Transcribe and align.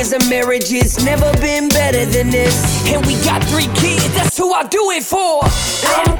years 0.00 0.12
of 0.14 0.30
marriage, 0.30 0.72
it's 0.72 1.04
never 1.04 1.30
been 1.40 1.68
better 1.68 2.06
than 2.06 2.30
this. 2.30 2.88
And 2.88 3.04
we 3.04 3.14
got 3.22 3.44
three 3.44 3.68
kids, 3.74 4.08
that's 4.14 4.38
who 4.38 4.50
I 4.50 4.66
do 4.66 4.90
it 4.92 5.04
for. 5.04 5.42
I'm 5.84 6.19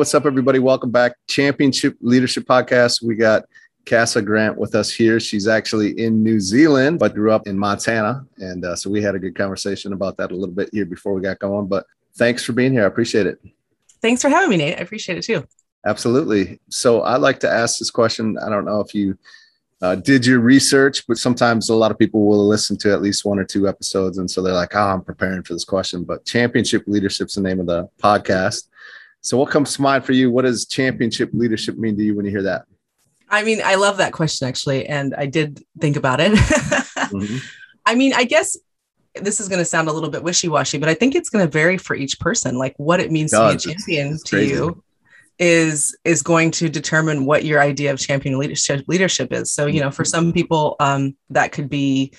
what's 0.00 0.14
up, 0.14 0.24
everybody? 0.24 0.58
Welcome 0.58 0.90
back. 0.90 1.12
Championship 1.28 1.94
Leadership 2.00 2.44
Podcast. 2.44 3.02
We 3.02 3.16
got 3.16 3.44
Cassa 3.84 4.22
Grant 4.22 4.56
with 4.56 4.74
us 4.74 4.90
here. 4.90 5.20
She's 5.20 5.46
actually 5.46 5.90
in 6.00 6.22
New 6.22 6.40
Zealand, 6.40 6.98
but 6.98 7.12
grew 7.12 7.30
up 7.30 7.46
in 7.46 7.58
Montana. 7.58 8.24
And 8.38 8.64
uh, 8.64 8.76
so 8.76 8.88
we 8.88 9.02
had 9.02 9.14
a 9.14 9.18
good 9.18 9.36
conversation 9.36 9.92
about 9.92 10.16
that 10.16 10.32
a 10.32 10.34
little 10.34 10.54
bit 10.54 10.70
here 10.72 10.86
before 10.86 11.12
we 11.12 11.20
got 11.20 11.38
going. 11.38 11.66
But 11.66 11.84
thanks 12.14 12.42
for 12.42 12.54
being 12.54 12.72
here. 12.72 12.84
I 12.84 12.86
appreciate 12.86 13.26
it. 13.26 13.40
Thanks 14.00 14.22
for 14.22 14.30
having 14.30 14.48
me, 14.48 14.56
Nate. 14.56 14.78
I 14.78 14.80
appreciate 14.80 15.18
it 15.18 15.24
too. 15.24 15.46
Absolutely. 15.84 16.60
So 16.70 17.02
I 17.02 17.16
like 17.16 17.38
to 17.40 17.50
ask 17.50 17.78
this 17.78 17.90
question. 17.90 18.38
I 18.38 18.48
don't 18.48 18.64
know 18.64 18.80
if 18.80 18.94
you 18.94 19.18
uh, 19.82 19.96
did 19.96 20.24
your 20.24 20.40
research, 20.40 21.06
but 21.08 21.18
sometimes 21.18 21.68
a 21.68 21.74
lot 21.74 21.90
of 21.90 21.98
people 21.98 22.24
will 22.24 22.48
listen 22.48 22.78
to 22.78 22.90
at 22.90 23.02
least 23.02 23.26
one 23.26 23.38
or 23.38 23.44
two 23.44 23.68
episodes. 23.68 24.16
And 24.16 24.30
so 24.30 24.40
they're 24.40 24.54
like, 24.54 24.74
oh, 24.74 24.80
I'm 24.80 25.04
preparing 25.04 25.42
for 25.42 25.52
this 25.52 25.64
question. 25.64 26.04
But 26.04 26.24
championship 26.24 26.84
leadership's 26.86 27.34
the 27.34 27.42
name 27.42 27.60
of 27.60 27.66
the 27.66 27.86
podcast. 28.02 28.68
So 29.20 29.36
what 29.36 29.50
comes 29.50 29.74
to 29.74 29.82
mind 29.82 30.04
for 30.04 30.12
you? 30.12 30.30
What 30.30 30.42
does 30.42 30.66
championship 30.66 31.30
leadership 31.32 31.76
mean 31.76 31.96
to 31.96 32.02
you 32.02 32.14
when 32.14 32.24
you 32.24 32.30
hear 32.30 32.42
that? 32.42 32.64
I 33.28 33.44
mean, 33.44 33.60
I 33.64 33.76
love 33.76 33.98
that 33.98 34.12
question 34.12 34.48
actually. 34.48 34.86
And 34.86 35.14
I 35.14 35.26
did 35.26 35.62
think 35.78 35.96
about 35.96 36.20
it. 36.20 36.32
mm-hmm. 36.32 37.38
I 37.86 37.94
mean, 37.94 38.12
I 38.14 38.24
guess 38.24 38.56
this 39.14 39.40
is 39.40 39.48
going 39.48 39.58
to 39.58 39.64
sound 39.64 39.88
a 39.88 39.92
little 39.92 40.10
bit 40.10 40.22
wishy-washy, 40.22 40.78
but 40.78 40.88
I 40.88 40.94
think 40.94 41.14
it's 41.14 41.30
going 41.30 41.44
to 41.44 41.50
vary 41.50 41.78
for 41.78 41.96
each 41.96 42.18
person, 42.20 42.56
like 42.56 42.74
what 42.76 43.00
it 43.00 43.10
means 43.10 43.32
it 43.32 43.36
to 43.36 43.48
be 43.48 43.54
a 43.54 43.74
champion 43.74 44.18
to 44.26 44.44
you 44.44 44.82
is 45.38 45.96
is 46.04 46.20
going 46.22 46.50
to 46.50 46.68
determine 46.68 47.24
what 47.24 47.46
your 47.46 47.62
idea 47.62 47.90
of 47.90 47.98
champion 47.98 48.38
leadership 48.38 48.84
leadership 48.86 49.32
is. 49.32 49.50
So, 49.50 49.66
you 49.66 49.80
know, 49.80 49.90
for 49.90 50.04
some 50.04 50.32
people, 50.32 50.76
um, 50.80 51.16
that 51.30 51.50
could 51.50 51.68
be, 51.70 52.12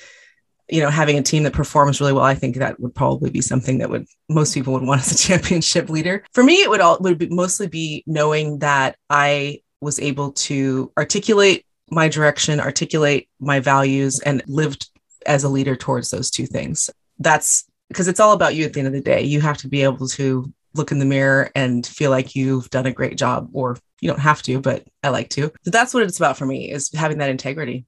you 0.71 0.81
know, 0.81 0.89
having 0.89 1.17
a 1.17 1.21
team 1.21 1.43
that 1.43 1.53
performs 1.53 1.99
really 1.99 2.13
well. 2.13 2.23
I 2.23 2.35
think 2.35 2.55
that 2.55 2.79
would 2.79 2.95
probably 2.95 3.29
be 3.29 3.41
something 3.41 3.79
that 3.79 3.89
would 3.89 4.05
most 4.29 4.53
people 4.53 4.73
would 4.73 4.83
want 4.83 5.01
as 5.01 5.11
a 5.11 5.17
championship 5.27 5.89
leader. 5.89 6.23
For 6.33 6.43
me, 6.43 6.61
it 6.61 6.69
would 6.69 6.81
all 6.81 6.97
would 7.01 7.17
be, 7.17 7.29
mostly 7.29 7.67
be 7.67 8.03
knowing 8.07 8.59
that 8.59 8.95
I 9.09 9.61
was 9.81 9.99
able 9.99 10.31
to 10.31 10.91
articulate 10.97 11.65
my 11.89 12.07
direction, 12.07 12.59
articulate 12.59 13.27
my 13.39 13.59
values, 13.59 14.19
and 14.21 14.41
lived 14.47 14.89
as 15.25 15.43
a 15.43 15.49
leader 15.49 15.75
towards 15.75 16.09
those 16.09 16.31
two 16.31 16.45
things. 16.45 16.89
That's 17.19 17.65
because 17.89 18.07
it's 18.07 18.19
all 18.19 18.33
about 18.33 18.55
you 18.55 18.65
at 18.65 18.73
the 18.73 18.79
end 18.79 18.87
of 18.87 18.93
the 18.93 19.01
day. 19.01 19.21
You 19.21 19.41
have 19.41 19.57
to 19.59 19.67
be 19.67 19.83
able 19.83 20.07
to 20.09 20.51
look 20.73 20.91
in 20.91 20.99
the 20.99 21.05
mirror 21.05 21.51
and 21.55 21.85
feel 21.85 22.11
like 22.11 22.35
you've 22.35 22.69
done 22.69 22.85
a 22.85 22.93
great 22.93 23.17
job 23.17 23.49
or 23.53 23.77
you 23.99 24.09
don't 24.09 24.19
have 24.19 24.41
to 24.41 24.59
but 24.59 24.87
i 25.03 25.09
like 25.09 25.29
to 25.29 25.51
so 25.63 25.71
that's 25.71 25.93
what 25.93 26.03
it's 26.03 26.17
about 26.17 26.37
for 26.37 26.45
me 26.45 26.71
is 26.71 26.91
having 26.93 27.17
that 27.17 27.29
integrity 27.29 27.85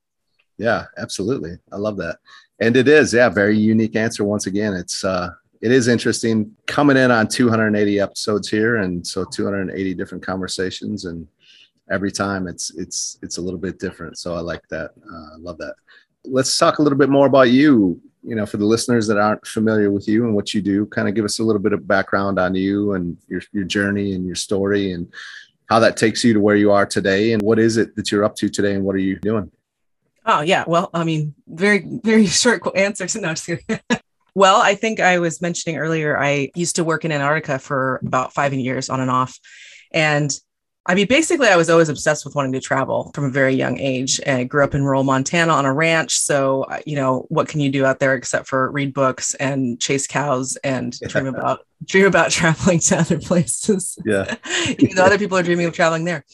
yeah 0.58 0.86
absolutely 0.98 1.58
i 1.72 1.78
love 1.78 1.98
that 1.98 2.18
and 2.60 2.76
it 2.78 2.88
is 2.88 3.14
yeah 3.14 3.30
very 3.30 3.58
unique 3.58 3.96
answer 3.96 4.24
once 4.24 4.48
again. 4.48 4.74
It's 4.74 5.04
uh 5.04 5.30
it 5.62 5.72
is 5.72 5.88
interesting 5.88 6.52
coming 6.66 6.98
in 6.98 7.10
on 7.10 7.28
280 7.28 8.00
episodes 8.00 8.50
here 8.50 8.78
and 8.78 9.06
so 9.06 9.24
280 9.24 9.94
different 9.94 10.26
conversations 10.26 11.06
and 11.06 11.26
every 11.92 12.12
time 12.12 12.48
it's 12.48 12.72
it's 12.76 13.18
it's 13.22 13.38
a 13.38 13.42
little 13.42 13.60
bit 13.60 13.80
different. 13.80 14.18
So 14.18 14.36
i 14.36 14.40
like 14.40 14.68
that. 14.70 14.92
Uh, 15.12 15.38
love 15.40 15.58
that. 15.60 15.76
Let's 16.26 16.58
talk 16.58 16.80
a 16.80 16.82
little 16.82 16.98
bit 16.98 17.10
more 17.10 17.28
about 17.28 17.50
you. 17.50 18.02
You 18.26 18.36
know, 18.36 18.46
for 18.46 18.56
the 18.56 18.66
listeners 18.66 19.06
that 19.08 19.18
aren't 19.18 19.46
familiar 19.46 19.92
with 19.92 20.08
you 20.08 20.24
and 20.24 20.34
what 20.34 20.54
you 20.54 20.62
do, 20.62 20.86
kind 20.86 21.10
of 21.10 21.14
give 21.14 21.26
us 21.26 21.40
a 21.40 21.44
little 21.44 21.62
bit 21.62 21.74
of 21.74 21.86
background 21.86 22.40
on 22.40 22.56
you 22.56 22.94
and 22.94 23.18
your, 23.28 23.42
your 23.52 23.66
journey 23.66 24.16
and 24.16 24.26
your 24.26 24.36
story 24.36 24.94
and 24.94 25.12
how 25.66 25.80
that 25.80 25.98
takes 25.98 26.24
you 26.24 26.34
to 26.34 26.40
where 26.40 26.56
you 26.56 26.72
are 26.72 26.86
today 26.86 27.34
and 27.34 27.42
what 27.42 27.60
is 27.60 27.76
it 27.76 27.96
that 27.98 28.12
you're 28.12 28.24
up 28.24 28.36
to 28.36 28.48
today 28.48 28.76
and 28.76 28.86
what 28.86 28.96
are 28.96 29.00
you 29.00 29.20
doing? 29.20 29.52
Oh 30.26 30.42
yeah. 30.42 30.64
Well, 30.68 30.90
I 30.94 31.04
mean, 31.04 31.36
very, 31.48 31.86
very 31.86 32.26
short 32.28 32.62
answer 32.76 33.08
to 33.08 33.22
no, 33.22 33.34
well, 34.36 34.62
I 34.62 34.76
think 34.76 35.00
I 35.00 35.20
was 35.20 35.42
mentioning 35.42 35.78
earlier, 35.78 36.18
I 36.18 36.52
used 36.56 36.78
to 36.78 36.84
work 36.84 37.06
in 37.06 37.12
Antarctica 37.12 37.60
for 37.60 38.00
about 38.06 38.34
five 38.34 38.54
years 38.54 38.90
on 38.90 39.00
and 39.00 39.12
off. 39.12 39.38
And 39.92 40.32
I 40.86 40.96
mean, 40.96 41.08
basically, 41.08 41.48
I 41.48 41.56
was 41.56 41.70
always 41.70 41.88
obsessed 41.88 42.26
with 42.26 42.36
wanting 42.36 42.52
to 42.54 42.60
travel 42.60 43.12
from 43.16 43.24
a 43.24 43.30
very 43.30 43.54
young 43.54 43.80
age. 43.80 44.20
And 44.26 44.40
I 44.40 44.44
grew 44.44 44.66
up 44.66 44.76
in 44.76 44.84
rural 44.84 45.06
Montana 45.06 45.54
on 45.54 45.66
a 45.66 45.74
ranch. 45.74 46.18
So, 46.18 46.64
uh, 46.64 46.80
you 46.86 46.98
know, 46.98 47.26
what 47.30 47.48
can 47.48 47.62
you 47.62 47.72
do 47.72 47.86
out 47.86 48.00
there 48.00 48.16
except 48.16 48.48
for 48.48 48.70
read 48.70 48.94
books 48.94 49.34
and 49.36 49.80
chase 49.80 50.08
cows 50.08 50.58
and 50.58 51.00
dream 51.08 51.28
about 51.28 51.66
dream 51.86 52.06
about 52.06 52.32
traveling 52.32 52.80
to 52.80 53.00
other 53.00 53.18
places? 53.18 53.98
Yeah, 54.04 54.36
even 54.68 54.96
though 54.96 55.06
other 55.06 55.18
people 55.18 55.38
are 55.38 55.44
dreaming 55.44 55.68
of 55.68 55.74
traveling 55.74 56.04
there. 56.04 56.26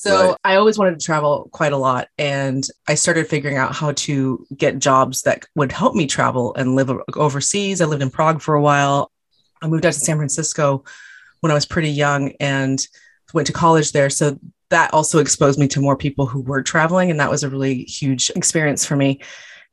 So 0.00 0.28
right. 0.28 0.36
I 0.44 0.54
always 0.56 0.78
wanted 0.78 0.98
to 0.98 1.04
travel 1.04 1.50
quite 1.52 1.74
a 1.74 1.76
lot. 1.76 2.08
And 2.16 2.66
I 2.88 2.94
started 2.94 3.28
figuring 3.28 3.58
out 3.58 3.74
how 3.74 3.92
to 3.92 4.46
get 4.56 4.78
jobs 4.78 5.20
that 5.22 5.44
would 5.54 5.72
help 5.72 5.94
me 5.94 6.06
travel 6.06 6.54
and 6.54 6.74
live 6.74 6.90
overseas. 7.16 7.82
I 7.82 7.84
lived 7.84 8.00
in 8.00 8.08
Prague 8.08 8.40
for 8.40 8.54
a 8.54 8.62
while. 8.62 9.12
I 9.60 9.68
moved 9.68 9.84
out 9.84 9.92
to 9.92 10.00
San 10.00 10.16
Francisco 10.16 10.84
when 11.40 11.50
I 11.50 11.54
was 11.54 11.66
pretty 11.66 11.90
young 11.90 12.32
and 12.40 12.80
went 13.34 13.46
to 13.48 13.52
college 13.52 13.92
there. 13.92 14.08
So 14.08 14.38
that 14.70 14.94
also 14.94 15.18
exposed 15.18 15.58
me 15.58 15.68
to 15.68 15.82
more 15.82 15.98
people 15.98 16.24
who 16.24 16.40
were 16.40 16.62
traveling. 16.62 17.10
And 17.10 17.20
that 17.20 17.30
was 17.30 17.42
a 17.42 17.50
really 17.50 17.82
huge 17.82 18.30
experience 18.34 18.86
for 18.86 18.96
me. 18.96 19.20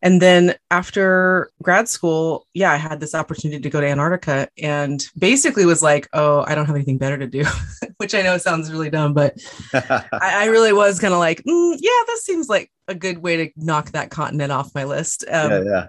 And 0.01 0.21
then 0.21 0.55
after 0.69 1.49
grad 1.63 1.89
school, 1.89 2.45
yeah, 2.53 2.71
I 2.71 2.75
had 2.75 2.99
this 2.99 3.15
opportunity 3.15 3.61
to 3.61 3.69
go 3.69 3.81
to 3.81 3.87
Antarctica 3.87 4.47
and 4.61 5.03
basically 5.17 5.65
was 5.65 5.81
like, 5.81 6.07
oh, 6.13 6.43
I 6.45 6.53
don't 6.53 6.67
have 6.67 6.75
anything 6.75 6.99
better 6.99 7.17
to 7.17 7.25
do, 7.25 7.43
which 7.97 8.13
I 8.13 8.21
know 8.21 8.37
sounds 8.37 8.71
really 8.71 8.91
dumb, 8.91 9.13
but 9.13 9.35
I, 9.73 10.05
I, 10.13 10.45
really 10.45 10.71
was 10.71 10.99
kind 10.99 11.13
of 11.13 11.19
like, 11.19 11.43
mm, 11.43 11.77
yeah, 11.79 12.03
this 12.05 12.23
seems 12.23 12.47
like 12.47 12.71
a 12.87 12.93
good 12.93 13.17
way 13.17 13.37
to 13.37 13.51
knock 13.57 13.91
that 13.91 14.11
continent 14.11 14.51
off 14.51 14.75
my 14.75 14.83
list. 14.83 15.25
Um, 15.29 15.51
yeah, 15.51 15.63
yeah. 15.63 15.87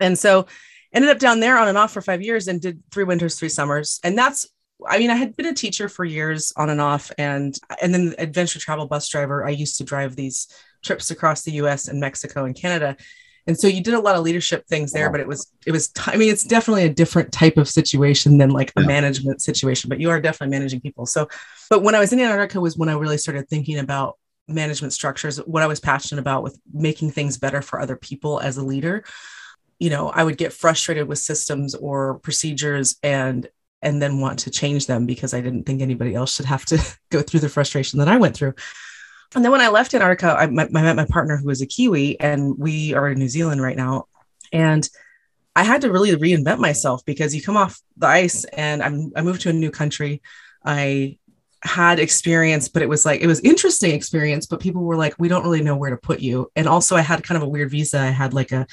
And 0.00 0.18
so 0.18 0.46
ended 0.92 1.10
up 1.10 1.18
down 1.18 1.40
there 1.40 1.56
on 1.56 1.68
and 1.68 1.78
off 1.78 1.92
for 1.92 2.02
five 2.02 2.20
years 2.20 2.48
and 2.48 2.60
did 2.60 2.82
three 2.92 3.04
winters, 3.04 3.38
three 3.38 3.48
summers. 3.48 4.00
And 4.04 4.18
that's 4.18 4.46
I 4.86 4.98
mean, 4.98 5.10
I 5.10 5.14
had 5.14 5.36
been 5.36 5.46
a 5.46 5.54
teacher 5.54 5.88
for 5.88 6.04
years 6.04 6.52
on 6.56 6.68
and 6.68 6.80
off, 6.80 7.10
and 7.16 7.58
and 7.80 7.94
then 7.94 8.14
adventure 8.18 8.58
travel 8.58 8.86
bus 8.86 9.08
driver. 9.08 9.46
I 9.46 9.50
used 9.50 9.78
to 9.78 9.84
drive 9.84 10.16
these 10.16 10.48
trips 10.84 11.10
across 11.10 11.42
the 11.42 11.52
U.S. 11.52 11.88
and 11.88 11.98
Mexico 11.98 12.44
and 12.44 12.54
Canada, 12.54 12.96
and 13.46 13.58
so 13.58 13.68
you 13.68 13.82
did 13.82 13.94
a 13.94 14.00
lot 14.00 14.16
of 14.16 14.22
leadership 14.22 14.66
things 14.66 14.92
there. 14.92 15.10
But 15.10 15.20
it 15.20 15.28
was 15.28 15.50
it 15.66 15.72
was 15.72 15.92
I 16.06 16.16
mean, 16.16 16.30
it's 16.30 16.44
definitely 16.44 16.84
a 16.84 16.92
different 16.92 17.32
type 17.32 17.56
of 17.56 17.68
situation 17.68 18.38
than 18.38 18.50
like 18.50 18.72
a 18.76 18.80
yeah. 18.80 18.86
management 18.86 19.42
situation. 19.42 19.88
But 19.88 20.00
you 20.00 20.10
are 20.10 20.20
definitely 20.20 20.56
managing 20.56 20.80
people. 20.80 21.06
So, 21.06 21.28
but 21.70 21.82
when 21.82 21.94
I 21.94 22.00
was 22.00 22.12
in 22.12 22.20
Antarctica 22.20 22.60
was 22.60 22.76
when 22.76 22.88
I 22.88 22.94
really 22.94 23.18
started 23.18 23.48
thinking 23.48 23.78
about 23.78 24.18
management 24.48 24.92
structures. 24.92 25.38
What 25.38 25.64
I 25.64 25.66
was 25.66 25.80
passionate 25.80 26.20
about 26.20 26.44
with 26.44 26.56
making 26.72 27.10
things 27.10 27.36
better 27.36 27.60
for 27.60 27.80
other 27.80 27.96
people 27.96 28.38
as 28.38 28.56
a 28.56 28.62
leader 28.62 29.04
you 29.78 29.90
know, 29.90 30.08
I 30.08 30.24
would 30.24 30.38
get 30.38 30.52
frustrated 30.52 31.08
with 31.08 31.18
systems 31.18 31.74
or 31.74 32.18
procedures 32.20 32.96
and 33.02 33.48
and 33.82 34.00
then 34.00 34.20
want 34.20 34.40
to 34.40 34.50
change 34.50 34.86
them 34.86 35.06
because 35.06 35.34
I 35.34 35.40
didn't 35.42 35.64
think 35.64 35.82
anybody 35.82 36.14
else 36.14 36.34
should 36.34 36.46
have 36.46 36.64
to 36.66 36.82
go 37.10 37.22
through 37.22 37.40
the 37.40 37.48
frustration 37.48 37.98
that 37.98 38.08
I 38.08 38.16
went 38.16 38.34
through. 38.34 38.54
And 39.34 39.44
then 39.44 39.52
when 39.52 39.60
I 39.60 39.68
left 39.68 39.94
Antarctica, 39.94 40.36
I 40.38 40.46
met, 40.46 40.68
I 40.74 40.82
met 40.82 40.96
my 40.96 41.06
partner 41.06 41.36
who 41.36 41.48
was 41.48 41.60
a 41.60 41.66
Kiwi, 41.66 42.18
and 42.20 42.56
we 42.58 42.94
are 42.94 43.08
in 43.08 43.18
New 43.18 43.28
Zealand 43.28 43.60
right 43.60 43.76
now. 43.76 44.06
And 44.52 44.88
I 45.56 45.64
had 45.64 45.80
to 45.80 45.90
really 45.90 46.14
reinvent 46.14 46.58
myself 46.58 47.04
because 47.04 47.34
you 47.34 47.42
come 47.42 47.56
off 47.56 47.80
the 47.96 48.06
ice 48.06 48.44
and 48.44 48.82
I'm, 48.82 49.10
I 49.16 49.22
moved 49.22 49.40
to 49.42 49.48
a 49.48 49.54
new 49.54 49.70
country. 49.70 50.20
I 50.64 51.18
had 51.62 51.98
experience, 51.98 52.68
but 52.68 52.82
it 52.82 52.88
was 52.88 53.06
like, 53.06 53.22
it 53.22 53.26
was 53.26 53.40
interesting 53.40 53.92
experience, 53.92 54.46
but 54.46 54.60
people 54.60 54.82
were 54.82 54.96
like, 54.96 55.14
we 55.18 55.28
don't 55.28 55.42
really 55.42 55.62
know 55.62 55.74
where 55.74 55.90
to 55.90 55.96
put 55.96 56.20
you. 56.20 56.50
And 56.54 56.68
also 56.68 56.94
I 56.94 57.00
had 57.00 57.24
kind 57.24 57.36
of 57.36 57.42
a 57.42 57.48
weird 57.48 57.70
visa. 57.70 57.98
I 57.98 58.06
had 58.06 58.34
like 58.34 58.52
a, 58.52 58.66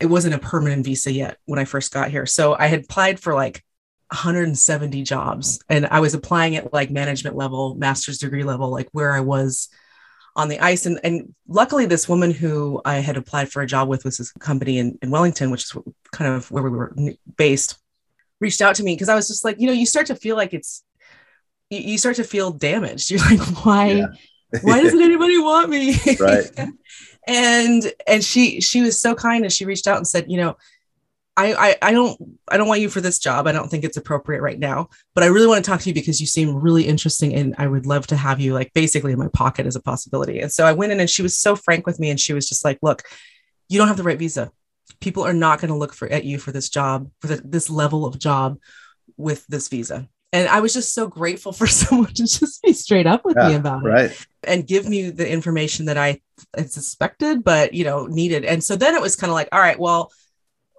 it 0.00 0.06
wasn't 0.06 0.34
a 0.34 0.38
permanent 0.38 0.86
visa 0.86 1.12
yet 1.12 1.36
when 1.44 1.58
I 1.58 1.66
first 1.66 1.92
got 1.92 2.10
here. 2.10 2.24
So 2.24 2.56
I 2.58 2.66
had 2.66 2.84
applied 2.84 3.20
for 3.20 3.34
like 3.34 3.62
170 4.10 5.02
jobs 5.02 5.62
and 5.68 5.86
I 5.86 6.00
was 6.00 6.14
applying 6.14 6.56
at 6.56 6.72
like 6.72 6.90
management 6.90 7.36
level, 7.36 7.74
master's 7.74 8.18
degree 8.18 8.42
level, 8.42 8.70
like 8.70 8.88
where 8.92 9.12
I 9.12 9.20
was 9.20 9.68
on 10.34 10.48
the 10.48 10.60
ice. 10.60 10.86
And, 10.86 10.98
and 11.04 11.34
luckily, 11.46 11.86
this 11.86 12.08
woman 12.08 12.30
who 12.30 12.80
I 12.84 12.96
had 12.96 13.16
applied 13.16 13.50
for 13.50 13.62
a 13.62 13.66
job 13.66 13.88
with 13.88 14.04
was 14.04 14.18
this 14.18 14.32
company 14.32 14.78
in, 14.78 14.98
in 15.02 15.10
Wellington, 15.10 15.50
which 15.50 15.64
is 15.64 15.76
kind 16.12 16.32
of 16.32 16.50
where 16.50 16.62
we 16.62 16.70
were 16.70 16.94
based, 17.36 17.78
reached 18.40 18.62
out 18.62 18.76
to 18.76 18.82
me 18.82 18.94
because 18.94 19.08
I 19.08 19.14
was 19.14 19.28
just 19.28 19.44
like, 19.44 19.60
you 19.60 19.66
know, 19.66 19.72
you 19.72 19.86
start 19.86 20.06
to 20.06 20.16
feel 20.16 20.36
like 20.36 20.54
it's, 20.54 20.84
you, 21.70 21.80
you 21.80 21.98
start 21.98 22.16
to 22.16 22.24
feel 22.24 22.50
damaged. 22.50 23.10
You're 23.12 23.20
like, 23.20 23.64
why? 23.64 23.92
Yeah. 23.92 24.06
why 24.62 24.82
doesn't 24.82 25.02
anybody 25.02 25.38
want 25.38 25.70
me 25.70 25.96
right 26.20 26.50
and 27.26 27.92
and 28.06 28.24
she 28.24 28.60
she 28.60 28.82
was 28.82 29.00
so 29.00 29.14
kind 29.14 29.44
and 29.44 29.52
she 29.52 29.64
reached 29.64 29.86
out 29.86 29.96
and 29.96 30.06
said 30.06 30.30
you 30.30 30.36
know 30.36 30.56
I, 31.36 31.54
I, 31.54 31.76
I 31.80 31.92
don't 31.92 32.18
I 32.48 32.58
don't 32.58 32.68
want 32.68 32.82
you 32.82 32.90
for 32.90 33.00
this 33.00 33.18
job. 33.18 33.46
I 33.46 33.52
don't 33.52 33.68
think 33.68 33.84
it's 33.84 33.96
appropriate 33.96 34.42
right 34.42 34.58
now. 34.58 34.88
But 35.14 35.24
I 35.24 35.28
really 35.28 35.46
want 35.46 35.64
to 35.64 35.70
talk 35.70 35.80
to 35.80 35.88
you 35.88 35.94
because 35.94 36.20
you 36.20 36.26
seem 36.26 36.54
really 36.54 36.86
interesting 36.86 37.34
and 37.34 37.54
I 37.58 37.66
would 37.66 37.86
love 37.86 38.06
to 38.08 38.16
have 38.16 38.40
you 38.40 38.52
like 38.52 38.72
basically 38.74 39.12
in 39.12 39.18
my 39.18 39.28
pocket 39.28 39.66
as 39.66 39.76
a 39.76 39.82
possibility. 39.82 40.40
And 40.40 40.52
so 40.52 40.66
I 40.66 40.72
went 40.72 40.92
in 40.92 41.00
and 41.00 41.08
she 41.08 41.22
was 41.22 41.36
so 41.36 41.56
frank 41.56 41.86
with 41.86 41.98
me 41.98 42.10
and 42.10 42.20
she 42.20 42.34
was 42.34 42.48
just 42.48 42.64
like, 42.64 42.78
look, 42.82 43.02
you 43.68 43.78
don't 43.78 43.88
have 43.88 43.96
the 43.96 44.02
right 44.02 44.18
visa. 44.18 44.50
People 45.00 45.24
are 45.24 45.32
not 45.32 45.60
going 45.60 45.70
to 45.70 45.76
look 45.76 45.94
for 45.94 46.06
at 46.08 46.24
you 46.24 46.38
for 46.38 46.52
this 46.52 46.68
job, 46.68 47.10
for 47.20 47.28
the, 47.28 47.42
this 47.44 47.70
level 47.70 48.04
of 48.04 48.18
job 48.18 48.58
with 49.16 49.46
this 49.46 49.68
visa. 49.68 50.08
And 50.34 50.48
I 50.48 50.60
was 50.60 50.72
just 50.74 50.94
so 50.94 51.06
grateful 51.06 51.52
for 51.52 51.66
someone 51.66 52.12
to 52.12 52.26
just 52.26 52.62
be 52.62 52.74
straight 52.74 53.06
up 53.06 53.24
with 53.24 53.36
yeah, 53.40 53.48
me 53.48 53.54
about 53.54 53.82
right. 53.82 54.10
it 54.10 54.26
and 54.44 54.66
give 54.66 54.86
me 54.86 55.10
the 55.10 55.28
information 55.30 55.86
that 55.86 55.96
I 55.96 56.20
had 56.54 56.70
suspected, 56.70 57.42
but 57.42 57.72
you 57.72 57.84
know, 57.84 58.06
needed. 58.06 58.44
And 58.44 58.62
so 58.62 58.76
then 58.76 58.94
it 58.94 59.00
was 59.00 59.16
kind 59.16 59.30
of 59.30 59.34
like, 59.34 59.48
all 59.52 59.60
right, 59.60 59.78
well, 59.78 60.10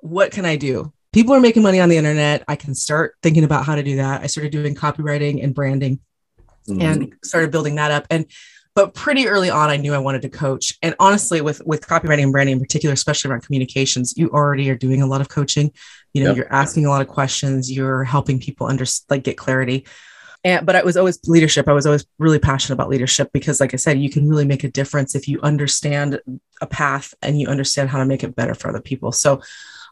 what 0.04 0.32
can 0.32 0.46
I 0.46 0.58
do? 0.58 0.92
People 1.14 1.34
are 1.34 1.40
making 1.40 1.64
money 1.64 1.80
on 1.80 1.90
the 1.90 1.98
internet. 1.98 2.44
I 2.48 2.56
can 2.56 2.76
start 2.76 3.16
thinking 3.24 3.44
about 3.44 3.66
how 3.66 3.76
to 3.76 3.84
do 3.84 3.96
that. 3.98 4.22
I 4.22 4.28
started 4.28 4.52
doing 4.52 4.76
copywriting 4.76 5.44
and 5.44 5.56
branding 5.56 6.00
mm-hmm. 6.68 6.82
and 6.82 7.14
started 7.24 7.52
building 7.52 7.76
that 7.76 7.92
up. 7.92 8.06
And 8.10 8.26
but 8.76 8.96
pretty 8.96 9.28
early 9.28 9.52
on 9.52 9.70
i 9.70 9.78
knew 9.78 9.94
i 9.94 10.00
wanted 10.00 10.24
to 10.24 10.30
coach 10.30 10.78
and 10.82 10.96
honestly 11.00 11.42
with 11.42 11.62
with 11.64 11.86
copywriting 11.86 12.24
and 12.24 12.32
branding 12.32 12.54
in 12.54 12.60
particular 12.60 12.92
especially 12.94 13.30
around 13.30 13.42
communications 13.42 14.16
you 14.18 14.32
already 14.32 14.68
are 14.70 14.76
doing 14.76 15.04
a 15.04 15.06
lot 15.06 15.22
of 15.22 15.30
coaching 15.30 15.72
you 16.14 16.24
know 16.24 16.30
yep. 16.30 16.38
you're 16.38 16.54
asking 16.54 16.84
a 16.84 16.90
lot 16.90 17.00
of 17.00 17.08
questions 17.08 17.72
you're 17.72 18.04
helping 18.04 18.40
people 18.40 18.66
under 18.66 18.84
like 19.12 19.24
get 19.24 19.38
clarity 19.38 19.86
and 20.44 20.66
but 20.66 20.76
i 20.76 20.84
was 20.84 20.98
always 20.98 21.20
leadership 21.28 21.68
i 21.68 21.74
was 21.74 21.86
always 21.86 22.04
really 22.18 22.40
passionate 22.40 22.74
about 22.74 22.90
leadership 22.90 23.30
because 23.32 23.60
like 23.60 23.76
i 23.76 23.78
said 23.78 24.00
you 24.00 24.10
can 24.10 24.28
really 24.28 24.46
make 24.46 24.64
a 24.64 24.72
difference 24.72 25.14
if 25.14 25.28
you 25.28 25.40
understand 25.42 26.20
a 26.60 26.66
path 26.66 27.14
and 27.22 27.40
you 27.40 27.48
understand 27.48 27.90
how 27.90 28.00
to 28.00 28.06
make 28.06 28.24
it 28.24 28.36
better 28.36 28.56
for 28.56 28.70
other 28.70 28.82
people 28.82 29.12
so 29.12 29.40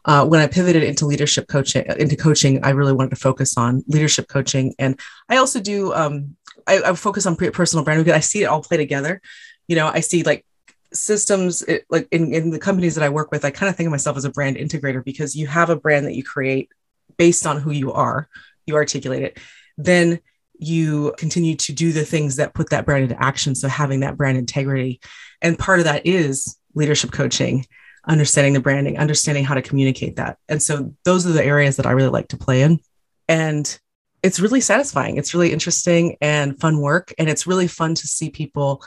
uh, 0.04 0.26
when 0.26 0.40
I 0.40 0.46
pivoted 0.46 0.82
into 0.82 1.06
leadership 1.06 1.46
coaching, 1.48 1.84
into 1.98 2.16
coaching, 2.16 2.64
I 2.64 2.70
really 2.70 2.92
wanted 2.92 3.10
to 3.10 3.16
focus 3.16 3.56
on 3.56 3.84
leadership 3.86 4.28
coaching, 4.28 4.74
and 4.78 4.98
I 5.28 5.36
also 5.36 5.60
do. 5.60 5.92
Um, 5.94 6.36
I, 6.66 6.80
I, 6.82 6.92
focus 6.94 7.26
on 7.26 7.34
personal 7.34 7.84
branding 7.84 8.04
because 8.04 8.16
I 8.16 8.20
see 8.20 8.42
it 8.42 8.46
all 8.46 8.62
play 8.62 8.76
together. 8.76 9.20
You 9.66 9.76
know, 9.76 9.88
I 9.88 10.00
see 10.00 10.22
like 10.22 10.44
systems 10.92 11.62
it, 11.62 11.84
like 11.90 12.06
in, 12.10 12.32
in 12.32 12.50
the 12.50 12.58
companies 12.58 12.94
that 12.94 13.04
I 13.04 13.08
work 13.08 13.32
with. 13.32 13.44
I 13.44 13.50
kind 13.50 13.70
of 13.70 13.76
think 13.76 13.86
of 13.86 13.90
myself 13.90 14.16
as 14.16 14.24
a 14.24 14.30
brand 14.30 14.56
integrator 14.56 15.04
because 15.04 15.34
you 15.34 15.46
have 15.46 15.70
a 15.70 15.76
brand 15.76 16.06
that 16.06 16.14
you 16.14 16.22
create 16.22 16.68
based 17.16 17.46
on 17.46 17.60
who 17.60 17.70
you 17.70 17.92
are. 17.92 18.28
You 18.66 18.76
articulate 18.76 19.22
it, 19.22 19.38
then 19.76 20.20
you 20.58 21.14
continue 21.16 21.56
to 21.56 21.72
do 21.72 21.92
the 21.92 22.04
things 22.04 22.36
that 22.36 22.54
put 22.54 22.70
that 22.70 22.84
brand 22.84 23.04
into 23.04 23.20
action. 23.20 23.54
So 23.54 23.66
having 23.66 24.00
that 24.00 24.16
brand 24.16 24.38
integrity, 24.38 25.00
and 25.40 25.58
part 25.58 25.80
of 25.80 25.86
that 25.86 26.06
is 26.06 26.56
leadership 26.74 27.10
coaching 27.10 27.66
understanding 28.06 28.52
the 28.52 28.60
branding, 28.60 28.98
understanding 28.98 29.44
how 29.44 29.54
to 29.54 29.62
communicate 29.62 30.16
that. 30.16 30.38
And 30.48 30.62
so 30.62 30.94
those 31.04 31.26
are 31.26 31.32
the 31.32 31.44
areas 31.44 31.76
that 31.76 31.86
I 31.86 31.92
really 31.92 32.10
like 32.10 32.28
to 32.28 32.36
play 32.36 32.62
in. 32.62 32.80
And 33.28 33.78
it's 34.22 34.40
really 34.40 34.60
satisfying. 34.60 35.16
It's 35.16 35.34
really 35.34 35.52
interesting 35.52 36.16
and 36.20 36.58
fun 36.58 36.80
work. 36.80 37.12
And 37.18 37.28
it's 37.28 37.46
really 37.46 37.68
fun 37.68 37.94
to 37.94 38.06
see 38.06 38.30
people 38.30 38.82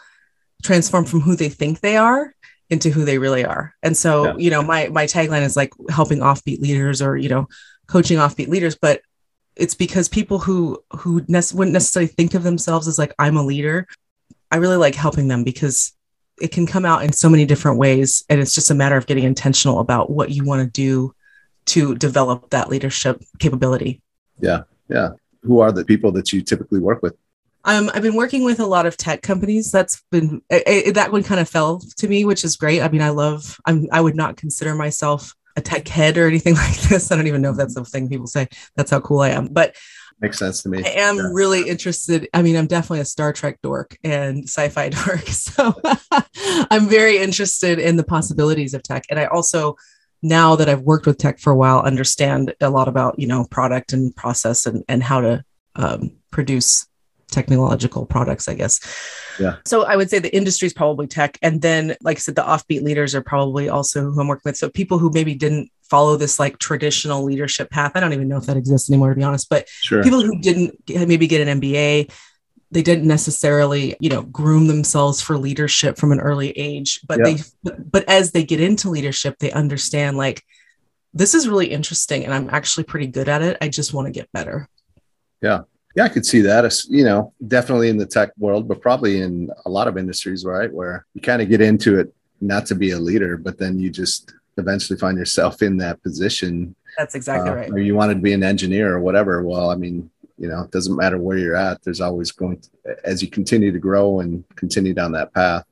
transform 0.64 1.06
from 1.06 1.22
who 1.22 1.36
they 1.36 1.50
think 1.50 1.80
they 1.80 1.98
are 1.98 2.34
into 2.70 2.90
who 2.90 3.06
they 3.06 3.18
really 3.18 3.46
are. 3.46 3.74
And 3.84 3.96
so, 3.96 4.26
yeah. 4.26 4.34
you 4.38 4.50
know, 4.50 4.62
my 4.62 4.88
my 4.90 5.06
tagline 5.06 5.44
is 5.44 5.56
like 5.56 5.74
helping 5.90 6.20
offbeat 6.20 6.62
leaders 6.62 7.02
or, 7.02 7.16
you 7.16 7.30
know, 7.30 7.48
coaching 7.88 8.18
offbeat 8.18 8.48
leaders, 8.48 8.76
but 8.76 9.02
it's 9.56 9.76
because 9.76 10.10
people 10.10 10.40
who 10.40 10.84
who 10.92 11.24
ne- 11.28 11.42
wouldn't 11.54 11.74
necessarily 11.74 12.08
think 12.08 12.34
of 12.34 12.44
themselves 12.44 12.88
as 12.88 12.98
like 12.98 13.14
I'm 13.20 13.38
a 13.38 13.44
leader, 13.44 13.88
I 14.52 14.58
really 14.58 14.78
like 14.78 14.96
helping 14.96 15.28
them 15.28 15.44
because 15.44 15.94
it 16.42 16.52
can 16.52 16.66
come 16.66 16.86
out 16.86 17.04
in 17.04 17.14
so 17.14 17.30
many 17.30 17.46
different 17.46 17.78
ways 17.78 18.24
and 18.30 18.42
it's 18.42 18.54
just 18.54 18.72
a 18.72 18.76
matter 18.76 18.98
of 18.98 19.08
getting 19.08 19.24
intentional 19.24 19.80
about 19.80 20.10
what 20.10 20.32
you 20.32 20.44
want 20.44 20.62
to 20.62 20.70
do 20.70 21.14
to 21.66 21.96
develop 21.96 22.50
that 22.50 22.70
leadership 22.70 23.24
capability 23.40 24.02
yeah 24.40 24.64
yeah 24.90 25.10
who 25.42 25.60
are 25.60 25.72
the 25.72 25.86
people 25.86 26.12
that 26.12 26.34
you 26.34 26.42
typically 26.42 26.80
work 26.80 27.02
with 27.02 27.16
um, 27.68 27.90
I've 27.96 28.04
been 28.04 28.16
working 28.16 28.44
with 28.44 28.60
a 28.60 28.66
lot 28.66 28.86
of 28.86 28.96
tech 28.96 29.24
companies. 29.24 29.72
That's 29.72 30.04
been 30.12 30.44
it, 30.52 30.64
it, 30.68 30.94
that 30.94 31.12
one 31.12 31.24
kind 31.24 31.42
of 31.42 31.50
fell 31.50 31.80
to 31.98 32.08
me, 32.08 32.24
which 32.24 32.44
is 32.44 32.58
great. 32.58 32.80
I 32.80 32.90
mean, 32.90 33.02
I 33.02 33.10
love. 33.10 33.60
I'm. 33.66 33.88
I 33.92 34.02
would 34.02 34.16
not 34.16 34.38
consider 34.38 34.76
myself 34.76 35.34
a 35.56 35.62
tech 35.62 35.88
head 35.88 36.18
or 36.18 36.28
anything 36.28 36.54
like 36.56 36.80
this. 36.82 37.12
I 37.12 37.16
don't 37.16 37.26
even 37.26 37.42
know 37.42 37.52
if 37.52 37.58
that's 37.58 37.74
the 37.74 37.84
thing 37.84 38.08
people 38.08 38.28
say. 38.28 38.48
That's 38.76 38.92
how 38.92 39.00
cool 39.00 39.22
I 39.22 39.30
am. 39.30 39.48
But 39.48 39.76
makes 40.20 40.40
sense 40.40 40.64
to 40.64 40.70
me. 40.70 40.84
I 40.84 40.90
am 40.90 41.18
yeah. 41.18 41.30
really 41.32 41.68
interested. 41.68 42.28
I 42.34 42.42
mean, 42.42 42.56
I'm 42.56 42.68
definitely 42.68 43.02
a 43.02 43.06
Star 43.06 43.34
Trek 43.34 43.60
dork 43.62 43.98
and 44.04 44.44
sci-fi 44.46 44.90
dork. 45.06 45.28
So 45.28 45.80
I'm 46.72 46.88
very 46.88 47.18
interested 47.18 47.80
in 47.80 47.98
the 47.98 48.04
possibilities 48.04 48.74
of 48.74 48.84
tech. 48.84 49.06
And 49.10 49.20
I 49.20 49.26
also, 49.26 49.76
now 50.22 50.56
that 50.56 50.70
I've 50.70 50.82
worked 50.82 51.06
with 51.06 51.18
tech 51.18 51.40
for 51.40 51.52
a 51.52 51.56
while, 51.56 51.82
understand 51.82 52.54
a 52.62 52.70
lot 52.70 52.88
about, 52.88 53.20
you 53.20 53.28
know, 53.28 53.46
product 53.50 53.94
and 53.94 54.16
process 54.16 54.66
and, 54.66 54.84
and 54.88 55.04
how 55.04 55.22
to 55.22 55.44
um, 55.76 56.12
produce 56.32 56.88
technological 57.32 58.06
products, 58.06 58.48
I 58.48 58.54
guess. 58.54 58.80
Yeah. 59.40 59.58
So 59.66 59.84
I 59.84 59.98
would 59.98 60.10
say 60.10 60.20
the 60.20 60.36
industry 60.36 60.68
is 60.68 60.74
probably 60.74 61.08
tech. 61.08 61.38
And 61.42 61.62
then, 61.62 61.96
like 62.02 62.18
I 62.18 62.20
said, 62.20 62.36
the 62.36 62.44
offbeat 62.44 62.82
leaders 62.82 63.14
are 63.14 63.22
probably 63.22 63.68
also 63.68 64.10
who 64.10 64.22
I'm 64.22 64.28
working 64.28 64.44
with. 64.46 64.58
So 64.58 64.70
people 64.70 64.98
who 64.98 65.12
maybe 65.14 65.36
didn't 65.36 65.70
follow 65.90 66.18
this 66.18 66.40
like 66.40 66.58
traditional 66.58 67.24
leadership 67.24 67.70
path. 67.70 67.92
I 67.96 68.00
don't 68.00 68.14
even 68.14 68.28
know 68.28 68.38
if 68.38 68.46
that 68.46 68.58
exists 68.58 68.90
anymore, 68.90 69.10
to 69.10 69.16
be 69.16 69.24
honest, 69.24 69.50
but 69.50 69.68
sure. 69.70 70.04
people 70.04 70.22
who 70.22 70.40
didn't 70.40 70.80
maybe 70.90 71.28
get 71.28 71.48
an 71.48 71.60
MBA, 71.60 72.12
they 72.72 72.82
didn't 72.82 73.08
necessarily, 73.08 73.96
you 74.00 74.10
know, 74.10 74.24
groom 74.24 74.68
themselves 74.68 75.22
for 75.22 75.38
leadership 75.38 75.98
from 75.98 76.12
an 76.12 76.20
early 76.20 76.52
age, 76.52 77.00
but 77.08 77.20
yeah. 77.20 77.24
they, 77.26 77.44
but, 77.64 77.92
but 77.92 78.10
as 78.10 78.32
they 78.32 78.44
get 78.44 78.60
into 78.60 78.90
leadership, 78.90 79.38
they 79.40 79.52
understand 79.52 80.18
like, 80.18 80.44
this 81.14 81.34
is 81.34 81.48
really 81.48 81.68
interesting 81.68 82.26
and 82.26 82.34
I'm 82.34 82.50
actually 82.50 82.84
pretty 82.84 83.08
good 83.08 83.30
at 83.30 83.42
it. 83.42 83.58
I 83.62 83.70
just 83.70 83.94
want 83.94 84.08
to 84.08 84.12
get 84.12 84.32
better. 84.32 84.68
Yeah. 85.42 85.62
Yeah, 85.96 86.04
I 86.04 86.10
could 86.10 86.26
see 86.26 86.42
that. 86.42 86.66
As, 86.66 86.86
you 86.90 87.06
know, 87.06 87.32
definitely 87.48 87.88
in 87.88 87.96
the 87.96 88.06
tech 88.06 88.32
world, 88.38 88.68
but 88.68 88.82
probably 88.82 89.22
in 89.22 89.50
a 89.66 89.70
lot 89.70 89.88
of 89.88 89.98
industries, 89.98 90.44
right? 90.44 90.70
Where 90.70 91.06
you 91.14 91.22
kind 91.22 91.42
of 91.42 91.48
get 91.48 91.62
into 91.62 91.98
it 92.00 92.14
not 92.42 92.66
to 92.66 92.76
be 92.76 92.92
a 92.92 93.00
leader, 93.00 93.38
but 93.38 93.58
then 93.58 93.80
you 93.80 93.90
just 93.90 94.34
eventually 94.58 94.98
find 94.98 95.18
yourself 95.18 95.62
in 95.62 95.78
that 95.78 96.02
position. 96.04 96.76
That's 96.98 97.16
exactly 97.16 97.52
uh, 97.52 97.56
right. 97.56 97.72
Or 97.72 97.80
you 97.80 97.96
wanted 97.96 98.16
to 98.16 98.22
be 98.22 98.34
an 98.34 98.44
engineer 98.44 98.94
or 98.94 99.00
whatever. 99.00 99.44
Well, 99.44 99.70
I 99.70 99.76
mean, 99.76 100.10
you 100.38 100.48
know, 100.48 100.62
it 100.62 100.72
doesn't 100.72 100.96
matter 100.96 101.18
where 101.18 101.38
you're 101.38 101.56
at. 101.56 101.84
There's 101.84 102.02
always 102.02 102.32
going 102.32 102.60
to, 102.60 102.70
as 103.06 103.22
you 103.22 103.30
continue 103.30 103.72
to 103.72 103.80
grow 103.80 104.20
and 104.20 104.44
continue 104.56 104.94
down 104.94 105.12
that 105.14 105.34
path. 105.34 105.66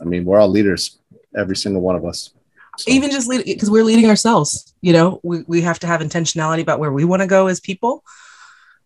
I 0.00 0.04
mean, 0.04 0.24
we're 0.24 0.38
all 0.38 0.48
leaders, 0.48 0.98
every 1.36 1.56
single 1.56 1.82
one 1.82 1.96
of 1.96 2.04
us. 2.04 2.32
So. 2.78 2.90
Even 2.90 3.10
just 3.10 3.26
lead 3.26 3.44
because 3.44 3.70
we're 3.70 3.84
leading 3.84 4.08
ourselves. 4.08 4.74
You 4.82 4.92
know, 4.92 5.20
we, 5.22 5.44
we 5.46 5.62
have 5.62 5.78
to 5.78 5.86
have 5.86 6.02
intentionality 6.02 6.60
about 6.60 6.78
where 6.78 6.92
we 6.92 7.04
want 7.04 7.22
to 7.22 7.26
go 7.26 7.46
as 7.46 7.58
people, 7.58 8.04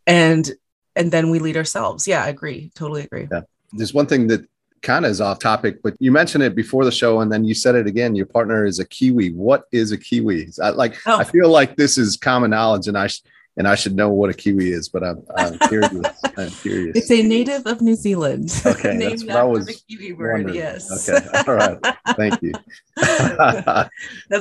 and 0.06 0.48
and 0.94 1.10
then 1.10 1.30
we 1.30 1.40
lead 1.40 1.56
ourselves. 1.56 2.06
Yeah, 2.06 2.24
I 2.24 2.28
agree. 2.28 2.70
Totally 2.76 3.02
agree. 3.02 3.26
Yeah. 3.30 3.42
There's 3.72 3.92
one 3.92 4.06
thing 4.06 4.28
that 4.28 4.46
kind 4.82 5.04
of 5.04 5.10
is 5.10 5.20
off 5.20 5.38
topic, 5.38 5.82
but 5.82 5.94
you 5.98 6.10
mentioned 6.12 6.42
it 6.42 6.54
before 6.54 6.84
the 6.84 6.92
show, 6.92 7.20
and 7.20 7.30
then 7.30 7.44
you 7.44 7.54
said 7.54 7.74
it 7.74 7.86
again. 7.86 8.14
Your 8.14 8.26
partner 8.26 8.64
is 8.64 8.78
a 8.78 8.86
Kiwi. 8.86 9.32
What 9.32 9.64
is 9.72 9.92
a 9.92 9.98
Kiwi? 9.98 10.48
I, 10.62 10.70
like, 10.70 10.96
oh. 11.06 11.18
I 11.18 11.24
feel 11.24 11.48
like 11.48 11.76
this 11.76 11.98
is 11.98 12.16
common 12.16 12.50
knowledge, 12.50 12.88
and 12.88 12.96
I 12.96 13.08
sh- 13.08 13.22
and 13.56 13.66
I 13.68 13.74
should 13.74 13.94
know 13.94 14.08
what 14.08 14.30
a 14.30 14.32
Kiwi 14.32 14.70
is, 14.70 14.88
but 14.88 15.04
I'm, 15.04 15.22
I'm 15.36 15.58
curious. 15.68 16.22
I'm 16.36 16.50
curious. 16.50 16.96
It's 16.96 17.10
a 17.10 17.22
native 17.22 17.66
of 17.66 17.80
New 17.80 17.94
Zealand. 17.94 18.50
Okay, 18.70 18.96
that's 18.96 19.24
what 19.24 19.36
I 19.36 19.42
was 19.42 19.66
the 19.66 19.74
Kiwi 19.88 20.12
word. 20.12 20.44
Wondering. 20.44 20.54
Yes. 20.54 21.08
Okay. 21.08 21.26
All 21.46 21.54
right. 21.54 21.78
Thank 22.16 22.40
you. 22.40 22.52
that's 22.96 23.86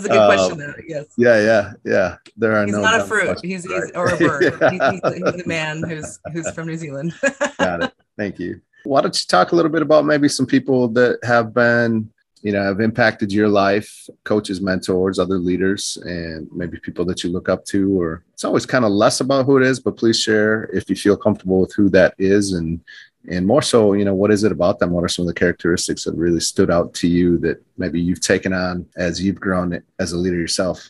a 0.06 0.08
good 0.08 0.12
um, 0.12 0.28
question, 0.28 0.58
though. 0.60 0.74
Yes. 0.88 1.06
Yeah, 1.18 1.42
yeah, 1.42 1.74
yeah. 1.84 2.16
There 2.38 2.56
are 2.56 2.66
he's 2.66 2.76
no. 2.76 2.82
not 2.82 3.02
a 3.02 3.06
fruit. 3.06 3.40
He's, 3.44 3.64
he's 3.64 3.92
or 3.96 4.10
a 4.10 4.18
bird. 4.18 4.44
yeah. 4.44 4.70
he's, 4.70 5.02
he's, 5.02 5.14
he's, 5.16 5.42
a 5.42 5.48
man 5.48 5.84
who's 5.84 6.20
who's 6.32 6.50
from 6.52 6.68
New 6.68 6.78
Zealand. 6.78 7.14
Got 7.58 7.84
it. 7.84 7.94
Thank 8.18 8.40
you. 8.40 8.62
Why 8.84 9.02
don't 9.02 9.16
you 9.16 9.28
talk 9.28 9.52
a 9.52 9.56
little 9.56 9.72
bit 9.72 9.82
about 9.82 10.06
maybe 10.06 10.30
some 10.30 10.46
people 10.46 10.88
that 10.90 11.20
have 11.24 11.54
been, 11.54 12.12
you 12.42 12.52
know, 12.52 12.64
have 12.64 12.80
impacted 12.80 13.32
your 13.32 13.50
life, 13.50 14.08
coaches, 14.24 14.62
mentors, 14.62 15.20
other 15.20 15.38
leaders, 15.38 15.98
and 16.04 16.48
maybe 16.54 16.80
people 16.80 17.06
that 17.06 17.24
you 17.24 17.30
look 17.32 17.50
up 17.50 17.66
to, 17.66 18.00
or 18.00 18.24
it's 18.34 18.46
always 18.46 18.66
kind 18.66 18.86
of 18.86 18.92
less 18.92 19.20
about 19.20 19.46
who 19.46 19.58
it 19.58 19.64
is, 19.64 19.80
but 19.80 19.98
please 19.98 20.20
share 20.20 20.70
if 20.74 20.90
you 20.90 20.96
feel 20.96 21.18
comfortable 21.18 21.60
with 21.60 21.74
who 21.74 21.90
that 21.90 22.16
is 22.18 22.54
and 22.54 22.82
and 23.28 23.46
more 23.46 23.62
so, 23.62 23.94
you 23.94 24.06
know, 24.06 24.16
what 24.16 24.32
is 24.32 24.44
it 24.44 24.52
about 24.52 24.80
them? 24.80 24.92
What 24.92 25.04
are 25.04 25.10
some 25.10 25.24
of 25.24 25.28
the 25.28 25.40
characteristics 25.40 26.06
that 26.06 26.16
really 26.16 26.40
stood 26.40 26.72
out 26.72 26.94
to 26.96 27.08
you 27.08 27.38
that 27.40 27.62
maybe 27.78 28.00
you've 28.00 28.22
taken 28.22 28.54
on 28.54 28.86
as 28.96 29.22
you've 29.22 29.40
grown 29.40 29.84
as 30.00 30.14
a 30.14 30.18
leader 30.18 30.38
yourself? 30.38 30.90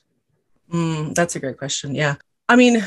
Mm, 0.72 1.15
that's 1.15 1.36
a 1.36 1.39
great 1.39 1.58
question. 1.58 1.96
Yeah. 1.96 2.15
I 2.48 2.55
mean, 2.55 2.84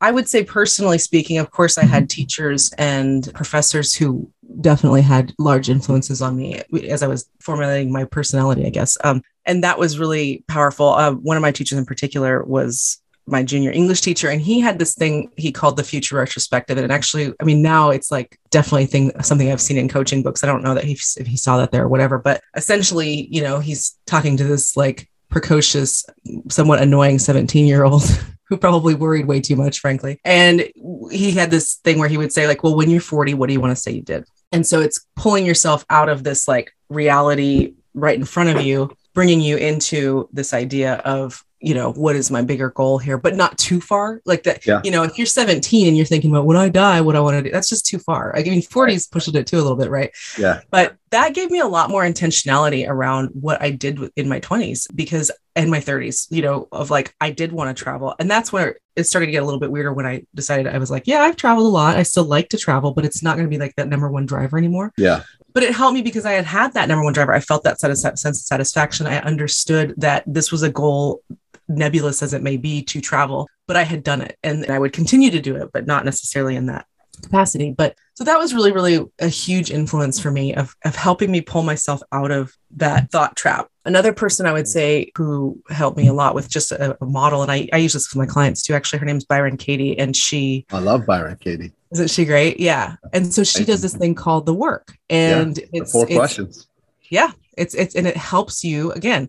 I 0.00 0.12
would 0.12 0.28
say, 0.28 0.44
personally 0.44 0.98
speaking, 0.98 1.38
of 1.38 1.50
course, 1.50 1.78
I 1.78 1.84
had 1.84 2.08
teachers 2.08 2.72
and 2.78 3.32
professors 3.34 3.94
who 3.94 4.30
definitely 4.60 5.02
had 5.02 5.34
large 5.38 5.68
influences 5.68 6.22
on 6.22 6.36
me 6.36 6.62
as 6.88 7.02
I 7.02 7.06
was 7.06 7.28
formulating 7.40 7.92
my 7.92 8.04
personality, 8.04 8.66
I 8.66 8.70
guess. 8.70 8.96
Um, 9.04 9.22
and 9.44 9.62
that 9.64 9.78
was 9.78 9.98
really 9.98 10.44
powerful. 10.48 10.88
Uh, 10.90 11.12
one 11.12 11.36
of 11.36 11.42
my 11.42 11.52
teachers 11.52 11.78
in 11.78 11.86
particular 11.86 12.42
was 12.44 13.00
my 13.26 13.42
junior 13.42 13.72
English 13.72 14.02
teacher, 14.02 14.28
and 14.28 14.40
he 14.40 14.60
had 14.60 14.78
this 14.78 14.94
thing 14.94 15.30
he 15.36 15.50
called 15.50 15.76
the 15.76 15.84
future 15.84 16.16
retrospective. 16.16 16.78
And 16.78 16.92
actually, 16.92 17.32
I 17.40 17.44
mean, 17.44 17.60
now 17.60 17.90
it's 17.90 18.10
like 18.10 18.38
definitely 18.50 18.86
thing 18.86 19.12
something 19.22 19.50
I've 19.50 19.60
seen 19.60 19.78
in 19.78 19.88
coaching 19.88 20.22
books. 20.22 20.44
I 20.44 20.46
don't 20.46 20.62
know 20.62 20.74
that 20.74 20.84
he 20.84 20.92
if 20.92 21.26
he 21.26 21.36
saw 21.36 21.58
that 21.58 21.72
there 21.72 21.84
or 21.84 21.88
whatever, 21.88 22.18
but 22.18 22.42
essentially, 22.54 23.26
you 23.30 23.42
know, 23.42 23.58
he's 23.58 23.98
talking 24.06 24.36
to 24.36 24.44
this 24.44 24.76
like 24.76 25.08
precocious, 25.28 26.06
somewhat 26.48 26.80
annoying 26.80 27.18
17 27.18 27.66
year 27.66 27.84
old 27.84 28.04
who 28.48 28.56
probably 28.56 28.94
worried 28.94 29.26
way 29.26 29.40
too 29.40 29.56
much, 29.56 29.80
frankly. 29.80 30.20
And 30.24 30.68
he 31.10 31.32
had 31.32 31.50
this 31.50 31.74
thing 31.76 31.98
where 31.98 32.08
he 32.08 32.16
would 32.16 32.32
say, 32.32 32.46
like, 32.46 32.62
well, 32.62 32.76
when 32.76 32.90
you're 32.90 33.00
40, 33.00 33.34
what 33.34 33.48
do 33.48 33.52
you 33.52 33.60
want 33.60 33.72
to 33.72 33.80
say 33.80 33.90
you 33.90 34.02
did? 34.02 34.24
And 34.56 34.66
so 34.66 34.80
it's 34.80 35.06
pulling 35.16 35.44
yourself 35.44 35.84
out 35.90 36.08
of 36.08 36.24
this 36.24 36.48
like 36.48 36.72
reality 36.88 37.74
right 37.92 38.18
in 38.18 38.24
front 38.24 38.48
of 38.48 38.64
you, 38.64 38.90
bringing 39.12 39.42
you 39.42 39.58
into 39.58 40.30
this 40.32 40.54
idea 40.54 40.94
of 41.04 41.44
you 41.60 41.74
know 41.74 41.92
what 41.92 42.16
is 42.16 42.30
my 42.30 42.42
bigger 42.42 42.68
goal 42.68 42.98
here 42.98 43.18
but 43.18 43.34
not 43.34 43.58
too 43.58 43.82
far. 43.82 44.22
Like 44.24 44.44
that 44.44 44.66
yeah. 44.66 44.80
you 44.82 44.90
know 44.90 45.02
if 45.02 45.18
you're 45.18 45.26
17 45.26 45.88
and 45.88 45.96
you're 45.96 46.06
thinking 46.06 46.30
about 46.30 46.44
when 46.46 46.56
i 46.56 46.68
die 46.68 47.00
what 47.00 47.16
i 47.16 47.20
want 47.20 47.36
to 47.36 47.42
do? 47.42 47.50
That's 47.50 47.68
just 47.68 47.86
too 47.86 47.98
far. 47.98 48.34
I 48.34 48.42
mean 48.42 48.62
40s 48.62 49.10
pushes 49.10 49.34
it 49.34 49.46
too 49.46 49.56
a 49.56 49.62
little 49.62 49.76
bit 49.76 49.90
right? 49.90 50.10
Yeah. 50.38 50.60
But 50.70 50.96
that 51.10 51.34
gave 51.34 51.50
me 51.50 51.60
a 51.60 51.66
lot 51.66 51.90
more 51.90 52.02
intentionality 52.02 52.88
around 52.88 53.28
what 53.32 53.60
i 53.60 53.70
did 53.70 53.98
in 54.16 54.28
my 54.28 54.40
20s 54.40 54.86
because 54.94 55.30
in 55.56 55.70
my 55.70 55.80
30s 55.80 56.26
you 56.30 56.42
know 56.42 56.68
of 56.70 56.90
like 56.90 57.14
i 57.20 57.30
did 57.30 57.50
want 57.50 57.74
to 57.74 57.82
travel 57.82 58.14
and 58.18 58.30
that's 58.30 58.52
where 58.52 58.76
it 58.94 59.04
started 59.04 59.26
to 59.26 59.32
get 59.32 59.42
a 59.42 59.44
little 59.44 59.60
bit 59.60 59.70
weirder 59.70 59.92
when 59.92 60.06
i 60.06 60.22
decided 60.34 60.66
i 60.66 60.78
was 60.78 60.90
like 60.90 61.06
yeah 61.06 61.22
i've 61.22 61.36
traveled 61.36 61.66
a 61.66 61.68
lot 61.68 61.96
i 61.96 62.02
still 62.02 62.24
like 62.24 62.48
to 62.48 62.58
travel 62.58 62.92
but 62.92 63.04
it's 63.04 63.22
not 63.22 63.36
going 63.36 63.46
to 63.46 63.50
be 63.50 63.58
like 63.58 63.74
that 63.76 63.88
number 63.88 64.10
one 64.10 64.26
driver 64.26 64.58
anymore 64.58 64.92
yeah 64.96 65.22
but 65.56 65.62
it 65.62 65.74
helped 65.74 65.94
me 65.94 66.02
because 66.02 66.26
I 66.26 66.32
had 66.32 66.44
had 66.44 66.74
that 66.74 66.86
number 66.86 67.02
one 67.02 67.14
driver. 67.14 67.32
I 67.32 67.40
felt 67.40 67.64
that 67.64 67.80
sense 67.80 68.04
of 68.04 68.36
satisfaction. 68.36 69.06
I 69.06 69.20
understood 69.20 69.94
that 69.96 70.22
this 70.26 70.52
was 70.52 70.62
a 70.62 70.68
goal 70.68 71.22
nebulous 71.66 72.22
as 72.22 72.34
it 72.34 72.42
may 72.42 72.58
be 72.58 72.82
to 72.82 73.00
travel, 73.00 73.48
but 73.66 73.74
I 73.74 73.82
had 73.82 74.04
done 74.04 74.20
it 74.20 74.36
and 74.42 74.70
I 74.70 74.78
would 74.78 74.92
continue 74.92 75.30
to 75.30 75.40
do 75.40 75.56
it, 75.56 75.70
but 75.72 75.86
not 75.86 76.04
necessarily 76.04 76.56
in 76.56 76.66
that 76.66 76.84
capacity. 77.22 77.72
But 77.72 77.96
so 78.16 78.24
that 78.24 78.38
was 78.38 78.54
really, 78.54 78.72
really 78.72 79.04
a 79.18 79.28
huge 79.28 79.70
influence 79.70 80.18
for 80.18 80.30
me 80.30 80.54
of, 80.54 80.74
of 80.86 80.96
helping 80.96 81.30
me 81.30 81.42
pull 81.42 81.62
myself 81.62 82.00
out 82.12 82.30
of 82.30 82.56
that 82.72 83.10
thought 83.10 83.36
trap. 83.36 83.68
Another 83.84 84.14
person 84.14 84.46
I 84.46 84.54
would 84.54 84.66
say 84.66 85.12
who 85.16 85.62
helped 85.68 85.98
me 85.98 86.08
a 86.08 86.14
lot 86.14 86.34
with 86.34 86.48
just 86.48 86.72
a, 86.72 86.96
a 87.02 87.06
model, 87.06 87.42
and 87.42 87.52
I, 87.52 87.68
I 87.74 87.76
use 87.76 87.92
this 87.92 88.08
with 88.08 88.16
my 88.16 88.24
clients 88.24 88.62
too. 88.62 88.72
Actually, 88.72 89.00
her 89.00 89.04
name's 89.04 89.26
Byron 89.26 89.58
Katie, 89.58 89.98
and 89.98 90.16
she 90.16 90.64
I 90.72 90.78
love 90.78 91.04
Byron 91.04 91.36
Katie. 91.38 91.72
Isn't 91.92 92.08
she 92.08 92.24
great? 92.24 92.58
Yeah. 92.58 92.96
And 93.12 93.32
so 93.32 93.44
she 93.44 93.64
does 93.64 93.82
this 93.82 93.94
thing 93.94 94.14
called 94.14 94.46
the 94.46 94.54
work. 94.54 94.96
And 95.10 95.58
yeah, 95.58 95.64
it's 95.74 95.92
four 95.92 96.06
it's, 96.06 96.16
questions. 96.16 96.68
Yeah. 97.10 97.32
It's 97.58 97.74
it's 97.74 97.94
and 97.94 98.06
it 98.06 98.16
helps 98.16 98.64
you 98.64 98.92
again. 98.92 99.28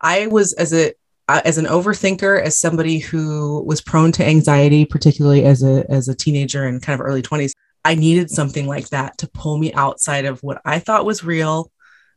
I 0.00 0.28
was 0.28 0.52
as 0.54 0.72
a 0.72 0.92
uh, 1.28 1.40
as 1.44 1.58
an 1.58 1.66
overthinker, 1.66 2.40
as 2.40 2.58
somebody 2.58 2.98
who 2.98 3.62
was 3.64 3.80
prone 3.80 4.12
to 4.12 4.26
anxiety, 4.26 4.84
particularly 4.84 5.44
as 5.44 5.62
a 5.62 5.88
as 5.90 6.08
a 6.08 6.14
teenager 6.14 6.64
and 6.64 6.80
kind 6.80 6.98
of 6.98 7.04
early 7.04 7.22
20s, 7.22 7.52
I 7.84 7.94
needed 7.94 8.30
something 8.30 8.66
like 8.66 8.88
that 8.90 9.18
to 9.18 9.28
pull 9.28 9.58
me 9.58 9.72
outside 9.72 10.24
of 10.24 10.42
what 10.42 10.60
I 10.64 10.78
thought 10.78 11.04
was 11.04 11.24
real. 11.24 11.70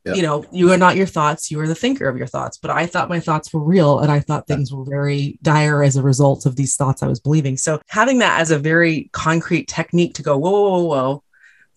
Yep. 0.05 0.17
You 0.17 0.21
know, 0.21 0.45
you 0.51 0.71
are 0.73 0.77
not 0.77 0.97
your 0.97 1.05
thoughts, 1.05 1.49
you 1.49 1.59
are 1.61 1.67
the 1.67 1.75
thinker 1.75 2.09
of 2.09 2.17
your 2.17 2.27
thoughts. 2.27 2.57
But 2.57 2.71
I 2.71 2.85
thought 2.85 3.07
my 3.07 3.21
thoughts 3.21 3.53
were 3.53 3.61
real 3.63 3.99
and 3.99 4.11
I 4.11 4.19
thought 4.19 4.47
things 4.47 4.73
were 4.73 4.83
very 4.83 5.39
dire 5.41 5.81
as 5.81 5.95
a 5.95 6.03
result 6.03 6.45
of 6.45 6.57
these 6.57 6.75
thoughts 6.75 7.01
I 7.01 7.07
was 7.07 7.21
believing. 7.21 7.55
So 7.55 7.79
having 7.87 8.19
that 8.19 8.41
as 8.41 8.51
a 8.51 8.59
very 8.59 9.09
concrete 9.13 9.69
technique 9.69 10.15
to 10.15 10.21
go, 10.21 10.37
whoa, 10.37 10.51
whoa, 10.51 10.69
whoa, 10.69 10.83
whoa. 10.83 11.23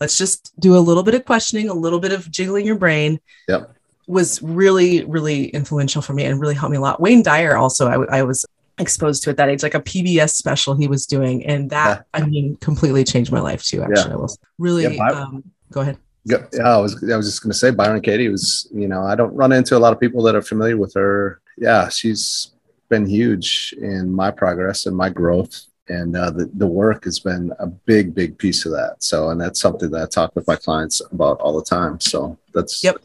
Let's 0.00 0.18
just 0.18 0.52
do 0.60 0.76
a 0.76 0.78
little 0.80 1.04
bit 1.04 1.14
of 1.14 1.24
questioning, 1.24 1.68
a 1.68 1.74
little 1.74 2.00
bit 2.00 2.12
of 2.12 2.28
jiggling 2.30 2.66
your 2.66 2.76
brain. 2.76 3.20
Yep 3.48 3.72
was 4.06 4.40
really, 4.40 5.04
really 5.04 5.46
influential 5.48 6.00
for 6.00 6.12
me 6.12 6.24
and 6.24 6.40
really 6.40 6.54
helped 6.54 6.70
me 6.70 6.76
a 6.76 6.80
lot. 6.80 7.00
Wayne 7.00 7.22
Dyer 7.22 7.56
also, 7.56 7.88
I, 7.88 8.18
I 8.18 8.22
was 8.22 8.46
exposed 8.78 9.22
to 9.22 9.30
at 9.30 9.36
that 9.36 9.48
age, 9.48 9.62
like 9.62 9.74
a 9.74 9.80
PBS 9.80 10.30
special 10.30 10.74
he 10.74 10.88
was 10.88 11.06
doing. 11.06 11.44
And 11.46 11.70
that, 11.70 12.06
yeah. 12.14 12.22
I 12.22 12.26
mean, 12.26 12.56
completely 12.56 13.04
changed 13.04 13.32
my 13.32 13.40
life 13.40 13.64
too, 13.64 13.82
actually. 13.82 14.10
Yeah. 14.10 14.14
I 14.14 14.16
was 14.16 14.38
really, 14.58 14.96
yeah, 14.96 15.08
um, 15.10 15.44
go 15.70 15.80
ahead. 15.80 15.98
Yeah, 16.24 16.38
I 16.64 16.78
was, 16.78 17.02
I 17.10 17.16
was 17.16 17.26
just 17.26 17.42
going 17.42 17.52
to 17.52 17.58
say 17.58 17.70
Byron 17.70 18.00
Katie 18.00 18.28
was, 18.28 18.68
you 18.74 18.88
know, 18.88 19.02
I 19.02 19.14
don't 19.14 19.34
run 19.34 19.52
into 19.52 19.76
a 19.76 19.78
lot 19.78 19.92
of 19.92 20.00
people 20.00 20.22
that 20.24 20.34
are 20.34 20.42
familiar 20.42 20.76
with 20.76 20.92
her. 20.94 21.40
Yeah. 21.56 21.88
She's 21.88 22.52
been 22.88 23.06
huge 23.06 23.74
in 23.80 24.12
my 24.12 24.30
progress 24.30 24.86
and 24.86 24.96
my 24.96 25.08
growth. 25.08 25.62
And 25.88 26.16
uh, 26.16 26.30
the, 26.30 26.50
the 26.54 26.66
work 26.66 27.04
has 27.04 27.20
been 27.20 27.52
a 27.60 27.66
big, 27.68 28.12
big 28.12 28.36
piece 28.38 28.66
of 28.66 28.72
that. 28.72 28.96
So, 29.04 29.30
and 29.30 29.40
that's 29.40 29.60
something 29.60 29.88
that 29.92 30.02
I 30.02 30.06
talk 30.06 30.34
with 30.34 30.48
my 30.48 30.56
clients 30.56 31.00
about 31.12 31.38
all 31.38 31.56
the 31.56 31.64
time. 31.64 32.00
So 32.00 32.36
that's, 32.52 32.82
yep 32.82 32.96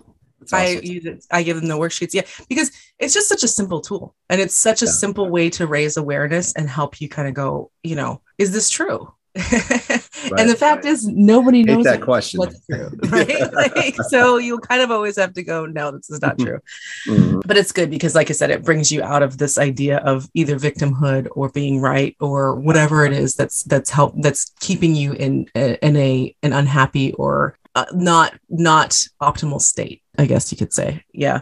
Awesome. 0.54 0.78
I 0.78 0.82
use 0.82 1.06
it. 1.06 1.26
I 1.32 1.44
give 1.44 1.58
them 1.58 1.68
the 1.68 1.78
worksheets. 1.78 2.14
Yeah, 2.14 2.24
because 2.50 2.72
it's 3.00 3.14
just 3.14 3.30
such 3.30 3.44
a 3.44 3.48
simple 3.48 3.82
tool, 3.82 4.16
and 4.30 4.42
it's 4.42 4.56
such 4.56 4.82
a 4.82 4.86
yeah. 4.86 4.92
simple 4.92 5.30
way 5.30 5.50
to 5.52 5.68
raise 5.68 5.98
awareness 5.98 6.54
and 6.54 6.70
help 6.70 7.02
you 7.02 7.10
kind 7.10 7.28
of 7.28 7.34
go. 7.34 7.72
You 7.84 7.96
know, 7.96 8.22
is 8.38 8.52
this 8.52 8.70
true? 8.70 9.14
right, 9.36 9.52
and 10.38 10.50
the 10.50 10.58
fact 10.58 10.84
right. 10.84 10.92
is, 10.92 11.08
nobody 11.08 11.64
knows 11.64 11.86
that 11.86 12.02
question. 12.02 12.40
What's 12.40 12.66
true, 12.66 12.90
right? 13.10 13.54
like, 13.54 13.96
so 14.10 14.38
you 14.38 14.60
kind 14.60 14.82
of 14.82 14.92
always 14.92 15.18
have 15.18 15.34
to 15.34 15.44
go, 15.44 15.66
no, 15.66 15.92
this 15.92 16.10
is 16.10 16.22
not 16.22 16.38
true. 16.38 16.60
Mm-hmm. 17.08 17.40
But 17.46 17.58
it's 17.58 17.72
good 17.72 17.90
because, 17.90 18.14
like 18.14 18.30
I 18.30 18.34
said, 18.34 18.52
it 18.52 18.64
brings 18.64 18.92
you 18.92 19.02
out 19.02 19.24
of 19.24 19.38
this 19.38 19.58
idea 19.58 19.98
of 20.00 20.30
either 20.34 20.58
victimhood 20.58 21.28
or 21.32 21.50
being 21.50 21.80
right 21.80 22.16
or 22.20 22.56
whatever 22.56 23.06
it 23.06 23.14
is 23.14 23.36
that's 23.36 23.64
that's 23.64 23.90
help 23.90 24.14
that's 24.18 24.52
keeping 24.60 24.96
you 24.96 25.14
in 25.14 25.46
in 25.56 25.96
a 25.96 26.36
an 26.44 26.54
unhappy 26.54 27.14
or 27.14 27.58
uh, 27.76 27.86
not 27.94 28.34
not 28.50 29.06
optimal 29.22 29.62
state 29.62 30.02
i 30.18 30.26
guess 30.26 30.52
you 30.52 30.58
could 30.58 30.74
say. 30.74 31.04
Yeah. 31.14 31.42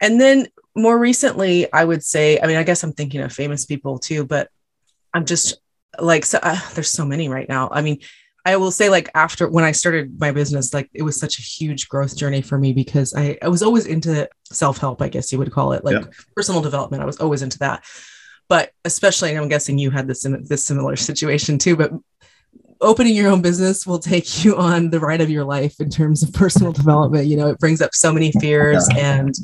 And 0.00 0.20
then 0.20 0.46
more 0.74 0.96
recently 0.98 1.70
i 1.72 1.84
would 1.84 2.04
say 2.04 2.38
i 2.40 2.46
mean 2.46 2.56
i 2.56 2.62
guess 2.62 2.82
i'm 2.84 2.92
thinking 2.92 3.20
of 3.20 3.32
famous 3.32 3.66
people 3.66 3.98
too 3.98 4.24
but 4.24 4.48
i'm 5.12 5.24
just 5.24 5.60
like 5.98 6.24
so 6.24 6.38
uh, 6.42 6.58
there's 6.74 6.90
so 6.90 7.04
many 7.04 7.28
right 7.28 7.48
now. 7.48 7.68
I 7.72 7.82
mean 7.82 7.98
i 8.44 8.56
will 8.56 8.70
say 8.70 8.88
like 8.88 9.10
after 9.14 9.48
when 9.48 9.64
i 9.64 9.72
started 9.72 10.18
my 10.20 10.30
business 10.30 10.72
like 10.72 10.88
it 10.94 11.02
was 11.02 11.18
such 11.18 11.38
a 11.38 11.42
huge 11.42 11.88
growth 11.88 12.16
journey 12.16 12.40
for 12.40 12.56
me 12.56 12.72
because 12.72 13.12
i, 13.14 13.36
I 13.42 13.48
was 13.48 13.62
always 13.62 13.86
into 13.86 14.28
self-help 14.44 15.02
i 15.02 15.08
guess 15.08 15.32
you 15.32 15.38
would 15.38 15.50
call 15.50 15.72
it. 15.72 15.84
Like 15.84 15.96
yeah. 15.96 16.10
personal 16.36 16.62
development 16.62 17.02
i 17.02 17.06
was 17.06 17.18
always 17.18 17.42
into 17.42 17.58
that. 17.58 17.84
But 18.48 18.70
especially 18.84 19.36
i'm 19.36 19.48
guessing 19.48 19.78
you 19.78 19.90
had 19.90 20.06
this 20.06 20.22
this 20.22 20.64
similar 20.64 20.96
situation 21.10 21.58
too 21.58 21.76
but 21.76 21.90
opening 22.80 23.14
your 23.14 23.30
own 23.30 23.42
business 23.42 23.86
will 23.86 23.98
take 23.98 24.44
you 24.44 24.56
on 24.56 24.90
the 24.90 25.00
ride 25.00 25.20
of 25.20 25.30
your 25.30 25.44
life 25.44 25.80
in 25.80 25.90
terms 25.90 26.22
of 26.22 26.32
personal 26.32 26.72
development. 26.72 27.26
You 27.26 27.36
know, 27.36 27.48
it 27.48 27.58
brings 27.58 27.80
up 27.80 27.94
so 27.94 28.12
many 28.12 28.32
fears 28.32 28.88
and 28.96 29.34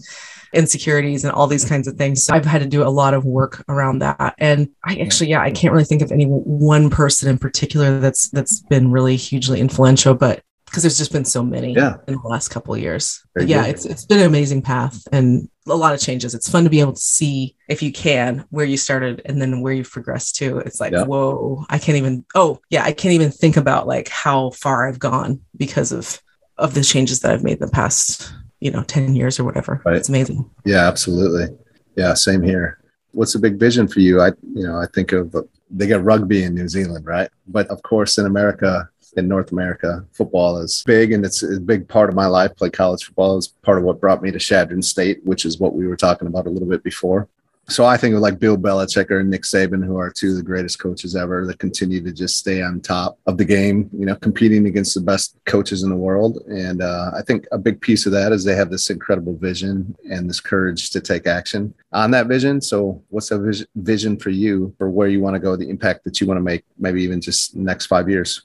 insecurities 0.53 1.25
and 1.25 1.33
all 1.33 1.47
these 1.47 1.65
kinds 1.65 1.89
of 1.89 1.97
things. 1.97 2.25
So 2.25 2.35
I've 2.35 2.45
had 2.45 2.63
to 2.63 2.69
do 2.69 2.83
a 2.83 2.89
lot 2.89 3.15
of 3.15 3.25
work 3.25 3.65
around 3.69 3.99
that. 4.01 4.35
And 4.39 4.69
I 4.85 4.97
actually, 4.97 5.31
yeah, 5.31 5.43
I 5.43 5.51
can't 5.51 5.73
really 5.73 5.85
think 5.85 6.03
of 6.03 6.13
any 6.13 6.27
one 6.27 6.91
person 6.91 7.29
in 7.29 7.39
particular 7.39 7.99
that's 7.99 8.31
that's 8.31 8.61
been 8.63 8.91
really 8.91 9.17
hugely 9.17 9.61
influential, 9.61 10.15
but 10.15 10.43
because 10.75 10.83
there's 10.83 10.99
just 10.99 11.13
been 11.13 11.25
so 11.25 11.41
many 11.41 11.73
yeah. 11.73 11.99
in 12.09 12.15
the 12.15 12.29
last 12.29 12.49
couple 12.49 12.75
of 12.75 12.81
years. 12.81 13.25
yeah, 13.39 13.65
it's 13.67 13.85
it's 13.85 14.05
been 14.05 14.19
an 14.19 14.27
amazing 14.27 14.61
path 14.61 15.07
and 15.13 15.49
a 15.69 15.77
lot 15.77 15.95
of 15.95 16.01
changes. 16.01 16.35
It's 16.35 16.51
fun 16.51 16.65
to 16.65 16.71
be 16.71 16.81
able 16.81 16.95
to 16.95 17.01
see 17.01 17.55
if 17.69 17.81
you 17.81 17.93
can 17.93 18.45
where 18.51 18.67
you 18.67 18.77
started 18.77 19.23
and 19.25 19.41
then 19.41 19.61
where 19.61 19.73
you've 19.73 19.93
progressed 19.93 20.35
to. 20.37 20.59
It's 20.59 20.81
like, 20.81 20.93
yeah. 20.93 21.05
whoa, 21.05 21.65
I 21.71 21.79
can't 21.79 21.97
even 21.97 22.25
oh 22.35 22.59
yeah, 22.71 22.83
I 22.83 22.91
can't 22.91 23.15
even 23.15 23.31
think 23.31 23.57
about 23.57 23.87
like 23.87 24.09
how 24.09 24.51
far 24.51 24.89
I've 24.89 24.99
gone 24.99 25.43
because 25.57 25.93
of 25.93 26.21
of 26.59 26.75
the 26.75 26.83
changes 26.83 27.21
that 27.21 27.31
I've 27.31 27.45
made 27.45 27.61
in 27.61 27.67
the 27.67 27.71
past, 27.71 28.33
you 28.59 28.73
know, 28.73 28.83
10 28.83 29.15
years 29.15 29.39
or 29.39 29.45
whatever. 29.45 29.81
Right. 29.85 29.95
It's 29.95 30.09
amazing. 30.09 30.51
Yeah, 30.65 30.89
absolutely. 30.89 31.57
Yeah, 31.97 32.15
same 32.15 32.43
here. 32.43 32.81
What's 33.13 33.37
a 33.37 33.39
big 33.39 33.61
vision 33.61 33.87
for 33.87 34.01
you? 34.01 34.21
I 34.21 34.33
you 34.43 34.67
know, 34.67 34.77
I 34.77 34.87
think 34.93 35.13
of 35.13 35.37
they 35.71 35.87
get 35.87 36.03
rugby 36.03 36.43
in 36.43 36.57
New 36.57 36.67
Zealand, 36.67 37.07
right? 37.07 37.31
But 37.47 37.69
of 37.69 37.81
course 37.85 38.19
in 38.19 38.27
America 38.27 38.89
in 39.17 39.29
North 39.29 39.53
America. 39.53 40.05
Football 40.13 40.59
is 40.59 40.83
big 40.87 41.13
and 41.13 41.25
it's 41.25 41.43
a 41.43 41.61
big 41.61 41.89
part 41.89 42.09
of 42.09 42.15
my 42.15 42.27
life. 42.27 42.55
Play 42.57 42.71
college 42.71 43.05
football 43.05 43.37
is 43.37 43.49
part 43.49 43.79
of 43.79 43.85
what 43.85 44.01
brought 44.01 44.23
me 44.23 44.31
to 44.31 44.39
Chadron 44.39 44.83
State, 44.83 45.25
which 45.25 45.45
is 45.45 45.59
what 45.59 45.75
we 45.75 45.87
were 45.87 45.97
talking 45.97 46.29
about 46.29 46.47
a 46.47 46.51
little 46.51 46.69
bit 46.69 46.83
before. 46.83 47.29
so 47.69 47.87
I 47.87 47.97
think 47.97 48.15
of 48.15 48.21
like 48.21 48.39
Bill 48.39 48.59
Belichick 48.59 49.11
or 49.11 49.23
Nick 49.23 49.43
Saban, 49.43 49.85
who 49.85 49.97
are 49.97 50.11
two 50.11 50.31
of 50.31 50.37
the 50.37 50.43
greatest 50.43 50.79
coaches 50.79 51.17
ever 51.17 51.47
that 51.47 51.59
continue 51.59 52.03
to 52.03 52.13
just 52.13 52.37
stay 52.37 52.63
on 52.63 52.81
top 52.81 53.19
of 53.27 53.39
the 53.39 53.45
game, 53.45 53.89
you 53.99 54.05
know, 54.05 54.17
competing 54.17 54.67
against 54.67 54.95
the 54.95 55.01
best 55.01 55.37
coaches 55.47 55.83
in 55.83 55.89
the 55.89 55.97
world. 55.97 56.43
And 56.47 56.83
uh, 56.83 57.13
I 57.17 57.23
think 57.23 57.47
a 57.53 57.59
big 57.59 57.81
piece 57.81 58.05
of 58.05 58.13
that 58.13 58.33
is 58.33 58.45
they 58.45 58.55
have 58.55 58.71
this 58.71 58.91
incredible 58.91 59.37
vision 59.37 59.97
and 60.11 60.29
this 60.29 60.41
courage 60.41 60.91
to 60.91 61.01
take 61.01 61.27
action 61.27 61.73
on 61.93 62.11
that 62.11 62.27
vision. 62.27 62.61
So 62.61 63.03
what's 63.09 63.31
a 63.31 63.53
vision 63.77 64.19
for 64.19 64.31
you 64.31 64.75
for 64.77 64.91
where 64.91 65.09
you 65.09 65.21
want 65.21 65.35
to 65.35 65.41
go, 65.41 65.57
the 65.57 65.71
impact 65.71 66.05
that 66.05 66.21
you 66.21 66.27
want 66.27 66.39
to 66.39 66.43
make, 66.43 66.65
maybe 66.79 67.03
even 67.03 67.21
just 67.21 67.57
next 67.57 67.87
five 67.87 68.11
years? 68.11 68.43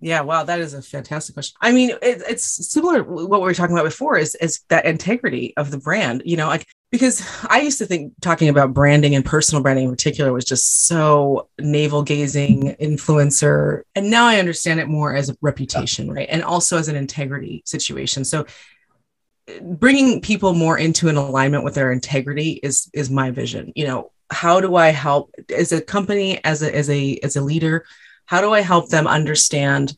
Yeah, 0.00 0.20
wow, 0.20 0.44
that 0.44 0.60
is 0.60 0.74
a 0.74 0.82
fantastic 0.82 1.34
question. 1.34 1.56
I 1.60 1.72
mean, 1.72 1.90
it, 1.90 2.22
it's 2.28 2.70
similar 2.70 3.02
what 3.02 3.40
we 3.40 3.46
were 3.46 3.54
talking 3.54 3.74
about 3.74 3.84
before 3.84 4.16
is 4.16 4.36
is 4.36 4.60
that 4.68 4.84
integrity 4.84 5.54
of 5.56 5.72
the 5.72 5.78
brand. 5.78 6.22
You 6.24 6.36
know, 6.36 6.46
like 6.46 6.66
because 6.92 7.26
I 7.48 7.60
used 7.60 7.78
to 7.78 7.86
think 7.86 8.12
talking 8.20 8.48
about 8.48 8.72
branding 8.72 9.16
and 9.16 9.24
personal 9.24 9.62
branding 9.62 9.86
in 9.86 9.90
particular 9.90 10.32
was 10.32 10.44
just 10.44 10.86
so 10.86 11.48
navel 11.58 12.02
gazing 12.04 12.76
influencer, 12.80 13.82
and 13.96 14.08
now 14.08 14.26
I 14.26 14.38
understand 14.38 14.78
it 14.78 14.86
more 14.86 15.16
as 15.16 15.30
a 15.30 15.36
reputation, 15.40 16.10
right, 16.12 16.28
and 16.30 16.44
also 16.44 16.78
as 16.78 16.88
an 16.88 16.96
integrity 16.96 17.62
situation. 17.66 18.24
So 18.24 18.46
bringing 19.62 20.20
people 20.20 20.54
more 20.54 20.78
into 20.78 21.08
an 21.08 21.16
alignment 21.16 21.64
with 21.64 21.74
their 21.74 21.90
integrity 21.90 22.60
is 22.62 22.88
is 22.94 23.10
my 23.10 23.32
vision. 23.32 23.72
You 23.74 23.86
know, 23.86 24.12
how 24.30 24.60
do 24.60 24.76
I 24.76 24.90
help 24.90 25.34
as 25.54 25.72
a 25.72 25.80
company, 25.80 26.42
as 26.44 26.62
a 26.62 26.74
as 26.74 26.88
a 26.88 27.18
as 27.22 27.34
a 27.34 27.40
leader? 27.40 27.84
How 28.28 28.42
do 28.42 28.52
I 28.52 28.60
help 28.60 28.90
them 28.90 29.06
understand 29.06 29.96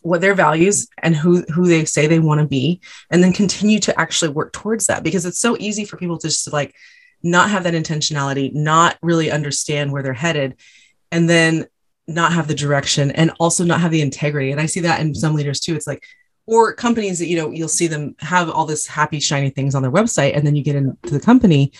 what 0.00 0.20
their 0.20 0.34
values 0.34 0.88
and 1.00 1.14
who 1.14 1.42
who 1.42 1.68
they 1.68 1.84
say 1.84 2.08
they 2.08 2.18
want 2.18 2.40
to 2.40 2.46
be 2.46 2.80
and 3.08 3.22
then 3.22 3.32
continue 3.32 3.78
to 3.80 3.98
actually 3.98 4.32
work 4.32 4.52
towards 4.52 4.86
that? 4.86 5.04
Because 5.04 5.24
it's 5.24 5.38
so 5.38 5.56
easy 5.60 5.84
for 5.84 5.96
people 5.96 6.18
to 6.18 6.26
just 6.26 6.52
like 6.52 6.74
not 7.22 7.48
have 7.50 7.62
that 7.62 7.74
intentionality 7.74 8.52
not 8.52 8.98
really 9.00 9.30
understand 9.30 9.92
where 9.92 10.02
they're 10.02 10.12
headed 10.12 10.56
and 11.12 11.30
then 11.30 11.66
not 12.08 12.32
have 12.32 12.48
the 12.48 12.54
direction 12.54 13.12
and 13.12 13.30
also 13.38 13.62
not 13.62 13.80
have 13.80 13.92
the 13.92 14.02
integrity. 14.02 14.50
And 14.50 14.60
i 14.60 14.66
see 14.66 14.80
that 14.80 15.00
in 15.00 15.14
some 15.14 15.34
leaders 15.34 15.60
too. 15.60 15.76
It's 15.76 15.86
like 15.86 16.02
or 16.46 16.74
companies 16.74 17.20
that 17.20 17.28
you 17.28 17.36
know 17.36 17.50
you'll 17.50 17.68
see 17.68 17.86
them 17.86 18.16
have 18.18 18.50
all 18.50 18.66
this 18.66 18.88
happy 18.88 19.20
shiny 19.20 19.50
things 19.50 19.76
on 19.76 19.82
their 19.82 19.92
website 19.92 20.36
and 20.36 20.44
then 20.44 20.56
you 20.56 20.64
get 20.64 20.74
into 20.74 21.10
the 21.10 21.20
company 21.20 21.70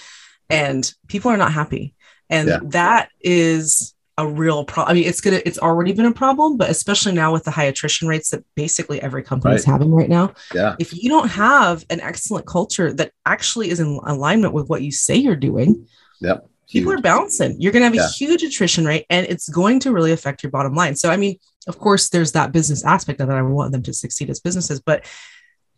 and 0.48 0.94
people 1.08 1.32
are 1.32 1.36
not 1.36 1.52
happy. 1.52 1.96
And 2.30 2.48
yeah. 2.48 2.58
that 2.66 3.10
is 3.20 3.95
a 4.18 4.26
real 4.26 4.64
problem. 4.64 4.92
I 4.92 4.94
mean, 4.98 5.08
it's 5.08 5.20
gonna 5.20 5.40
it's 5.44 5.58
already 5.58 5.92
been 5.92 6.06
a 6.06 6.12
problem, 6.12 6.56
but 6.56 6.70
especially 6.70 7.12
now 7.12 7.32
with 7.32 7.44
the 7.44 7.50
high 7.50 7.64
attrition 7.64 8.08
rates 8.08 8.30
that 8.30 8.44
basically 8.54 9.00
every 9.02 9.22
company 9.22 9.52
right. 9.52 9.58
is 9.58 9.64
having 9.64 9.92
right 9.92 10.08
now. 10.08 10.32
Yeah. 10.54 10.76
If 10.78 10.94
you 10.94 11.08
don't 11.08 11.28
have 11.28 11.84
an 11.90 12.00
excellent 12.00 12.46
culture 12.46 12.92
that 12.94 13.12
actually 13.26 13.70
is 13.70 13.80
in 13.80 14.00
alignment 14.06 14.54
with 14.54 14.68
what 14.68 14.82
you 14.82 14.90
say 14.90 15.16
you're 15.16 15.36
doing, 15.36 15.86
yep. 16.20 16.48
People 16.68 16.92
are 16.92 17.00
bouncing. 17.00 17.60
You're 17.60 17.72
going 17.72 17.82
to 17.82 17.86
have 17.86 17.94
yeah. 17.94 18.06
a 18.06 18.10
huge 18.10 18.42
attrition 18.42 18.84
rate 18.84 19.06
and 19.08 19.26
it's 19.26 19.48
going 19.48 19.78
to 19.80 19.92
really 19.92 20.12
affect 20.12 20.42
your 20.42 20.50
bottom 20.50 20.74
line. 20.74 20.96
So, 20.96 21.10
I 21.10 21.16
mean, 21.16 21.36
of 21.68 21.78
course, 21.78 22.08
there's 22.08 22.32
that 22.32 22.52
business 22.52 22.84
aspect 22.84 23.20
of 23.20 23.30
it. 23.30 23.34
I 23.34 23.42
want 23.42 23.72
them 23.72 23.82
to 23.84 23.92
succeed 23.92 24.30
as 24.30 24.40
businesses, 24.40 24.80
but 24.80 25.04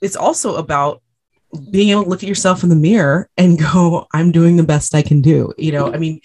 it's 0.00 0.16
also 0.16 0.56
about 0.56 1.02
being 1.70 1.90
able 1.90 2.04
to 2.04 2.08
look 2.08 2.22
at 2.22 2.28
yourself 2.28 2.62
in 2.62 2.68
the 2.68 2.76
mirror 2.76 3.28
and 3.36 3.58
go, 3.72 4.06
I'm 4.12 4.32
doing 4.32 4.56
the 4.56 4.62
best 4.62 4.94
I 4.94 5.02
can 5.02 5.20
do. 5.20 5.52
You 5.58 5.72
know, 5.72 5.92
I 5.92 5.98
mean, 5.98 6.20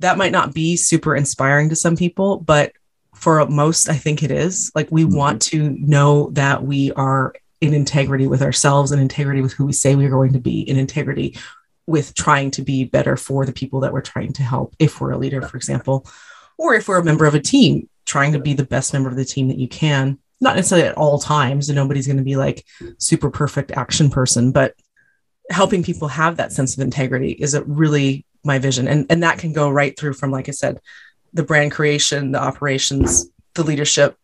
that 0.00 0.18
might 0.18 0.32
not 0.32 0.54
be 0.54 0.76
super 0.76 1.16
inspiring 1.16 1.68
to 1.68 1.76
some 1.76 1.96
people, 1.96 2.38
but 2.38 2.72
for 3.14 3.44
most, 3.46 3.88
I 3.88 3.94
think 3.94 4.22
it 4.22 4.30
is. 4.30 4.70
Like 4.74 4.88
we 4.90 5.04
mm-hmm. 5.04 5.16
want 5.16 5.42
to 5.42 5.70
know 5.70 6.30
that 6.32 6.62
we 6.62 6.92
are 6.92 7.34
in 7.60 7.74
integrity 7.74 8.28
with 8.28 8.42
ourselves 8.42 8.92
and 8.92 9.02
integrity 9.02 9.40
with 9.40 9.52
who 9.52 9.66
we 9.66 9.72
say 9.72 9.96
we're 9.96 10.10
going 10.10 10.32
to 10.34 10.38
be, 10.38 10.60
in 10.60 10.76
integrity 10.76 11.36
with 11.86 12.14
trying 12.14 12.50
to 12.52 12.62
be 12.62 12.84
better 12.84 13.16
for 13.16 13.44
the 13.44 13.52
people 13.52 13.80
that 13.80 13.92
we're 13.92 14.00
trying 14.00 14.32
to 14.34 14.42
help. 14.42 14.76
If 14.78 15.00
we're 15.00 15.12
a 15.12 15.18
leader, 15.18 15.42
for 15.42 15.56
example, 15.56 16.06
or 16.56 16.74
if 16.74 16.86
we're 16.86 16.98
a 16.98 17.04
member 17.04 17.26
of 17.26 17.34
a 17.34 17.40
team, 17.40 17.88
trying 18.04 18.32
to 18.32 18.38
be 18.38 18.54
the 18.54 18.64
best 18.64 18.92
member 18.92 19.08
of 19.08 19.16
the 19.16 19.24
team 19.24 19.48
that 19.48 19.58
you 19.58 19.68
can. 19.68 20.18
Not 20.40 20.56
necessarily 20.56 20.86
at 20.86 20.96
all 20.96 21.18
times, 21.18 21.68
and 21.68 21.76
nobody's 21.76 22.06
going 22.06 22.18
to 22.18 22.22
be 22.22 22.36
like 22.36 22.64
super 22.98 23.30
perfect 23.30 23.72
action 23.72 24.08
person, 24.08 24.52
but 24.52 24.74
helping 25.50 25.82
people 25.82 26.08
have 26.08 26.36
that 26.36 26.52
sense 26.52 26.76
of 26.76 26.82
integrity 26.82 27.32
is 27.32 27.54
a 27.54 27.64
really 27.64 28.24
my 28.44 28.58
vision. 28.58 28.88
And 28.88 29.06
and 29.10 29.22
that 29.22 29.38
can 29.38 29.52
go 29.52 29.70
right 29.70 29.98
through 29.98 30.14
from 30.14 30.30
like 30.30 30.48
i 30.48 30.52
said 30.52 30.80
the 31.32 31.42
brand 31.42 31.72
creation 31.72 32.32
the 32.32 32.40
operations 32.40 33.26
the 33.54 33.62
leadership 33.62 34.16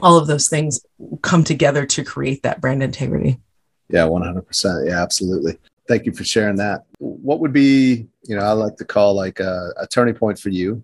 all 0.00 0.18
of 0.18 0.26
those 0.26 0.48
things 0.48 0.84
come 1.22 1.44
together 1.44 1.86
to 1.86 2.04
create 2.04 2.42
that 2.42 2.60
brand 2.60 2.82
integrity. 2.82 3.40
Yeah 3.88 4.06
100% 4.06 4.88
yeah 4.88 5.02
absolutely. 5.02 5.58
Thank 5.88 6.04
you 6.04 6.12
for 6.12 6.24
sharing 6.24 6.56
that. 6.56 6.84
What 6.98 7.40
would 7.40 7.52
be 7.52 8.08
you 8.28 8.36
know 8.36 8.42
i 8.42 8.52
like 8.52 8.76
to 8.76 8.84
call 8.84 9.14
like 9.14 9.40
a, 9.40 9.72
a 9.78 9.86
turning 9.86 10.14
point 10.14 10.38
for 10.38 10.50
you 10.50 10.82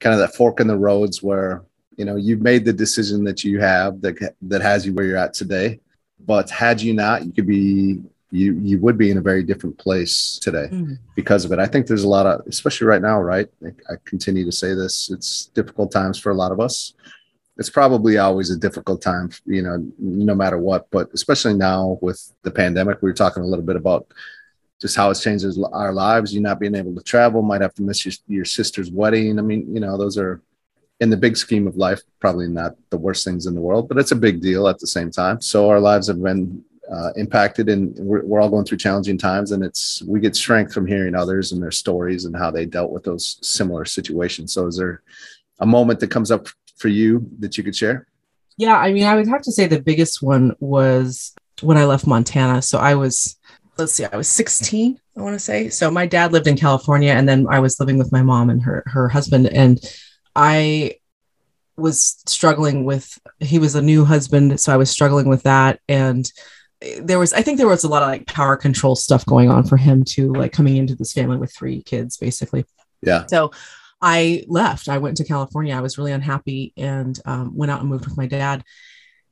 kind 0.00 0.14
of 0.14 0.20
that 0.20 0.34
fork 0.34 0.60
in 0.60 0.66
the 0.66 0.76
roads 0.76 1.22
where 1.22 1.64
you 1.96 2.04
know 2.04 2.16
you've 2.16 2.42
made 2.42 2.64
the 2.64 2.72
decision 2.72 3.24
that 3.24 3.44
you 3.44 3.60
have 3.60 4.00
that 4.00 4.34
that 4.42 4.62
has 4.62 4.84
you 4.84 4.92
where 4.92 5.04
you're 5.04 5.16
at 5.16 5.34
today 5.34 5.80
but 6.24 6.50
had 6.50 6.80
you 6.80 6.92
not 6.92 7.24
you 7.24 7.32
could 7.32 7.46
be 7.46 8.00
you 8.32 8.54
you 8.54 8.80
would 8.80 8.96
be 8.96 9.10
in 9.10 9.18
a 9.18 9.20
very 9.20 9.42
different 9.42 9.76
place 9.78 10.38
today 10.40 10.68
mm. 10.72 10.98
because 11.14 11.44
of 11.44 11.52
it. 11.52 11.58
I 11.58 11.66
think 11.66 11.86
there's 11.86 12.04
a 12.04 12.08
lot 12.08 12.26
of, 12.26 12.46
especially 12.46 12.86
right 12.86 13.02
now, 13.02 13.20
right? 13.20 13.48
I 13.64 13.94
continue 14.06 14.44
to 14.46 14.52
say 14.52 14.74
this. 14.74 15.10
It's 15.10 15.46
difficult 15.46 15.92
times 15.92 16.18
for 16.18 16.30
a 16.30 16.34
lot 16.34 16.50
of 16.50 16.58
us. 16.58 16.94
It's 17.58 17.68
probably 17.68 18.16
always 18.16 18.50
a 18.50 18.56
difficult 18.56 19.02
time, 19.02 19.30
you 19.44 19.62
know, 19.62 19.86
no 19.98 20.34
matter 20.34 20.58
what. 20.58 20.90
But 20.90 21.10
especially 21.12 21.54
now 21.54 21.98
with 22.00 22.32
the 22.42 22.50
pandemic, 22.50 23.02
we 23.02 23.10
were 23.10 23.14
talking 23.14 23.42
a 23.42 23.46
little 23.46 23.64
bit 23.64 23.76
about 23.76 24.06
just 24.80 24.96
how 24.96 25.10
it's 25.10 25.22
changed 25.22 25.46
our 25.72 25.92
lives. 25.92 26.34
You 26.34 26.40
not 26.40 26.58
being 26.58 26.74
able 26.74 26.94
to 26.94 27.02
travel, 27.02 27.42
might 27.42 27.60
have 27.60 27.74
to 27.74 27.82
miss 27.82 28.06
your, 28.06 28.14
your 28.26 28.46
sister's 28.46 28.90
wedding. 28.90 29.38
I 29.38 29.42
mean, 29.42 29.72
you 29.72 29.80
know, 29.80 29.98
those 29.98 30.16
are 30.16 30.40
in 31.00 31.10
the 31.10 31.16
big 31.16 31.36
scheme 31.36 31.66
of 31.66 31.76
life, 31.76 32.00
probably 32.18 32.48
not 32.48 32.76
the 32.88 32.96
worst 32.96 33.24
things 33.24 33.44
in 33.44 33.54
the 33.54 33.60
world, 33.60 33.88
but 33.88 33.98
it's 33.98 34.12
a 34.12 34.16
big 34.16 34.40
deal 34.40 34.66
at 34.68 34.78
the 34.78 34.86
same 34.86 35.10
time. 35.10 35.40
So 35.42 35.68
our 35.68 35.80
lives 35.80 36.06
have 36.06 36.22
been 36.22 36.64
uh, 36.90 37.12
impacted 37.16 37.68
and 37.68 37.96
we're, 37.98 38.24
we're 38.24 38.40
all 38.40 38.48
going 38.48 38.64
through 38.64 38.78
challenging 38.78 39.16
times 39.16 39.52
and 39.52 39.64
it's 39.64 40.02
we 40.02 40.20
get 40.20 40.34
strength 40.34 40.74
from 40.74 40.86
hearing 40.86 41.14
others 41.14 41.52
and 41.52 41.62
their 41.62 41.70
stories 41.70 42.24
and 42.24 42.36
how 42.36 42.50
they 42.50 42.66
dealt 42.66 42.90
with 42.90 43.04
those 43.04 43.38
similar 43.42 43.84
situations. 43.84 44.52
So 44.52 44.66
is 44.66 44.76
there 44.76 45.02
a 45.60 45.66
moment 45.66 46.00
that 46.00 46.10
comes 46.10 46.30
up 46.30 46.48
for 46.76 46.88
you 46.88 47.28
that 47.38 47.56
you 47.56 47.64
could 47.64 47.76
share? 47.76 48.08
Yeah 48.56 48.76
i 48.76 48.92
mean 48.92 49.04
i 49.04 49.14
would 49.14 49.28
have 49.28 49.42
to 49.42 49.52
say 49.52 49.66
the 49.66 49.80
biggest 49.80 50.22
one 50.22 50.54
was 50.60 51.34
when 51.62 51.76
i 51.76 51.84
left 51.84 52.06
montana. 52.06 52.60
So 52.60 52.78
i 52.78 52.94
was 52.94 53.38
let's 53.78 53.92
see 53.92 54.04
i 54.04 54.16
was 54.16 54.28
16 54.28 55.00
i 55.16 55.20
want 55.20 55.34
to 55.34 55.38
say. 55.38 55.68
So 55.68 55.90
my 55.90 56.06
dad 56.06 56.32
lived 56.32 56.48
in 56.48 56.56
california 56.56 57.12
and 57.12 57.28
then 57.28 57.46
i 57.48 57.60
was 57.60 57.78
living 57.78 57.96
with 57.96 58.12
my 58.12 58.22
mom 58.22 58.50
and 58.50 58.60
her 58.62 58.82
her 58.86 59.08
husband. 59.08 59.46
And 59.46 59.80
i 60.34 60.96
was 61.76 62.22
struggling 62.26 62.84
with 62.84 63.18
he 63.40 63.58
was 63.58 63.74
a 63.74 63.80
new 63.80 64.04
husband 64.04 64.60
so 64.60 64.74
i 64.74 64.76
was 64.76 64.90
struggling 64.90 65.28
with 65.28 65.44
that. 65.44 65.80
And 65.88 66.30
there 67.00 67.18
was 67.18 67.32
i 67.32 67.42
think 67.42 67.58
there 67.58 67.68
was 67.68 67.84
a 67.84 67.88
lot 67.88 68.02
of 68.02 68.08
like 68.08 68.26
power 68.26 68.56
control 68.56 68.96
stuff 68.96 69.24
going 69.26 69.50
on 69.50 69.64
for 69.64 69.76
him 69.76 70.04
too 70.04 70.32
like 70.32 70.52
coming 70.52 70.76
into 70.76 70.94
this 70.94 71.12
family 71.12 71.36
with 71.36 71.54
three 71.54 71.82
kids 71.82 72.16
basically. 72.16 72.64
Yeah. 73.02 73.26
So 73.26 73.50
i 74.00 74.44
left. 74.48 74.88
I 74.88 74.98
went 74.98 75.16
to 75.18 75.24
california. 75.24 75.74
I 75.74 75.80
was 75.80 75.98
really 75.98 76.12
unhappy 76.12 76.72
and 76.76 77.18
um, 77.24 77.56
went 77.56 77.70
out 77.70 77.80
and 77.80 77.88
moved 77.88 78.06
with 78.06 78.16
my 78.16 78.26
dad. 78.26 78.64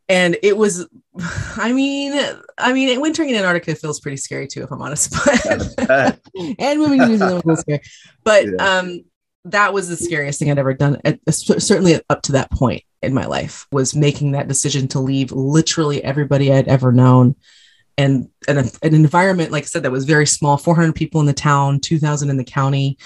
And 0.09 0.37
it 0.43 0.57
was 0.57 0.87
i 1.57 1.73
mean 1.73 2.19
i 2.59 2.73
mean 2.73 3.01
wintering 3.01 3.31
in 3.31 3.37
antarctica 3.37 3.75
feels 3.75 4.01
pretty 4.01 4.17
scary 4.17 4.47
too 4.47 4.63
if 4.63 4.71
i'm 4.71 4.83
honest 4.83 5.11
but 5.77 6.21
and 6.59 6.81
moving 6.81 7.01
to 7.01 7.07
new 7.07 7.19
zealand 7.19 7.43
was 7.45 7.61
scary. 7.61 7.81
But 8.25 8.47
yeah. 8.47 8.79
um 8.79 9.05
that 9.47 9.73
was 9.73 9.89
the 9.89 9.97
scariest 9.97 10.39
thing 10.39 10.51
i'd 10.51 10.59
ever 10.59 10.75
done 10.75 11.01
at, 11.05 11.19
certainly 11.31 12.01
up 12.11 12.23
to 12.23 12.33
that 12.33 12.51
point 12.51 12.83
in 13.03 13.15
my 13.15 13.27
life 13.27 13.67
was 13.73 13.95
making 13.95 14.33
that 14.33 14.49
decision 14.49 14.89
to 14.89 15.01
leave 15.01 15.33
literally 15.33 16.03
everybody 16.05 16.53
I'd 16.53 16.69
ever 16.69 16.93
known 16.93 17.35
and, 18.01 18.31
and 18.49 18.59
a, 18.61 18.65
an 18.83 18.95
environment, 18.95 19.51
like 19.51 19.65
I 19.65 19.67
said, 19.67 19.83
that 19.83 19.93
was 19.93 20.07
very 20.07 20.27
small 20.27 20.57
400 20.57 20.95
people 20.95 21.21
in 21.21 21.27
the 21.27 21.35
town, 21.35 21.81
2,000 21.81 22.31
in 22.31 22.39
the 22.39 22.45
county, 22.45 22.97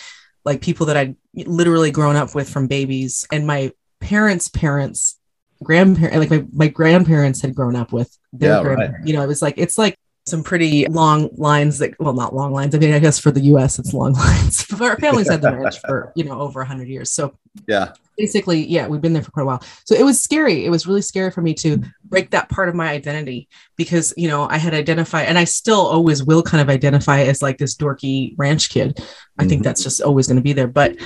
like 0.44 0.60
people 0.60 0.86
that 0.86 0.96
I'd 0.96 1.16
literally 1.34 1.90
grown 1.90 2.14
up 2.14 2.34
with 2.34 2.48
from 2.48 2.68
babies. 2.68 3.26
And 3.32 3.44
my 3.44 3.72
parents' 3.98 4.48
parents, 4.48 5.18
grandparents, 5.64 6.16
like 6.16 6.30
my, 6.30 6.46
my 6.52 6.68
grandparents 6.68 7.40
had 7.40 7.56
grown 7.56 7.74
up 7.74 7.92
with 7.92 8.16
their 8.32 8.62
yeah, 8.62 8.68
right. 8.68 8.90
you 9.04 9.14
know, 9.14 9.22
it 9.22 9.26
was 9.26 9.42
like, 9.42 9.54
it's 9.56 9.78
like 9.78 9.98
some 10.34 10.42
pretty 10.42 10.84
long 10.86 11.30
lines 11.36 11.78
that 11.78 11.94
well 12.00 12.12
not 12.12 12.34
long 12.34 12.52
lines. 12.52 12.74
I 12.74 12.78
mean 12.78 12.92
i 12.92 12.98
guess 12.98 13.20
for 13.20 13.30
the 13.30 13.40
us 13.42 13.78
it's 13.78 13.94
long 13.94 14.12
lines. 14.26 14.66
But 14.68 14.80
our 14.90 14.96
families 14.96 15.30
had 15.30 15.42
the 15.42 15.56
ranch 15.56 15.78
for 15.78 16.12
you 16.16 16.24
know 16.24 16.40
over 16.40 16.58
100 16.60 16.88
years. 16.88 17.12
So 17.12 17.38
yeah. 17.68 17.92
basically 18.18 18.66
yeah 18.66 18.88
we've 18.88 19.00
been 19.00 19.12
there 19.12 19.22
for 19.22 19.30
quite 19.30 19.44
a 19.44 19.46
while. 19.46 19.62
So 19.84 19.94
it 19.94 20.04
was 20.04 20.20
scary. 20.20 20.64
It 20.64 20.70
was 20.70 20.88
really 20.88 21.02
scary 21.02 21.30
for 21.30 21.40
me 21.40 21.54
to 21.54 21.80
break 22.04 22.30
that 22.30 22.48
part 22.48 22.68
of 22.68 22.74
my 22.74 22.88
identity 22.88 23.48
because 23.76 24.12
you 24.16 24.28
know 24.28 24.48
i 24.48 24.58
had 24.58 24.74
identified 24.74 25.26
and 25.26 25.38
i 25.38 25.44
still 25.44 25.80
always 25.80 26.22
will 26.22 26.42
kind 26.42 26.60
of 26.60 26.68
identify 26.68 27.20
as 27.20 27.40
like 27.40 27.58
this 27.58 27.76
dorky 27.76 28.34
ranch 28.36 28.70
kid. 28.70 28.98
I 28.98 29.02
mm-hmm. 29.02 29.48
think 29.48 29.62
that's 29.62 29.84
just 29.84 30.00
always 30.00 30.26
going 30.26 30.36
to 30.36 30.42
be 30.42 30.52
there. 30.52 30.66
But 30.66 30.96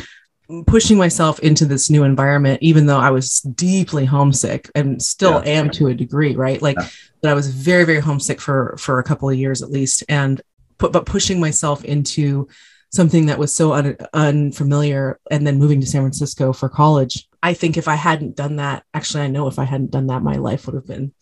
pushing 0.66 0.96
myself 0.96 1.38
into 1.40 1.66
this 1.66 1.90
new 1.90 2.04
environment 2.04 2.58
even 2.62 2.86
though 2.86 2.98
i 2.98 3.10
was 3.10 3.40
deeply 3.40 4.04
homesick 4.04 4.70
and 4.74 5.02
still 5.02 5.42
yeah. 5.44 5.52
am 5.52 5.70
to 5.70 5.88
a 5.88 5.94
degree 5.94 6.34
right 6.34 6.62
like 6.62 6.76
yeah. 6.78 6.88
but 7.20 7.30
i 7.30 7.34
was 7.34 7.48
very 7.48 7.84
very 7.84 8.00
homesick 8.00 8.40
for 8.40 8.74
for 8.78 8.98
a 8.98 9.04
couple 9.04 9.28
of 9.28 9.36
years 9.36 9.62
at 9.62 9.70
least 9.70 10.02
and 10.08 10.40
put 10.78 10.92
but 10.92 11.04
pushing 11.04 11.38
myself 11.38 11.84
into 11.84 12.48
something 12.90 13.26
that 13.26 13.38
was 13.38 13.54
so 13.54 13.72
un- 13.74 13.96
unfamiliar 14.14 15.20
and 15.30 15.46
then 15.46 15.58
moving 15.58 15.80
to 15.80 15.86
San 15.86 16.02
Francisco 16.02 16.52
for 16.52 16.68
college. 16.68 17.28
I 17.42 17.54
think 17.54 17.76
if 17.76 17.88
I 17.88 17.94
hadn't 17.94 18.36
done 18.36 18.56
that, 18.56 18.84
actually, 18.94 19.24
I 19.24 19.28
know 19.28 19.46
if 19.46 19.58
I 19.58 19.64
hadn't 19.64 19.90
done 19.90 20.06
that, 20.06 20.22
my 20.22 20.36
life 20.36 20.66
would 20.66 20.74
have 20.74 20.86
been 20.86 21.12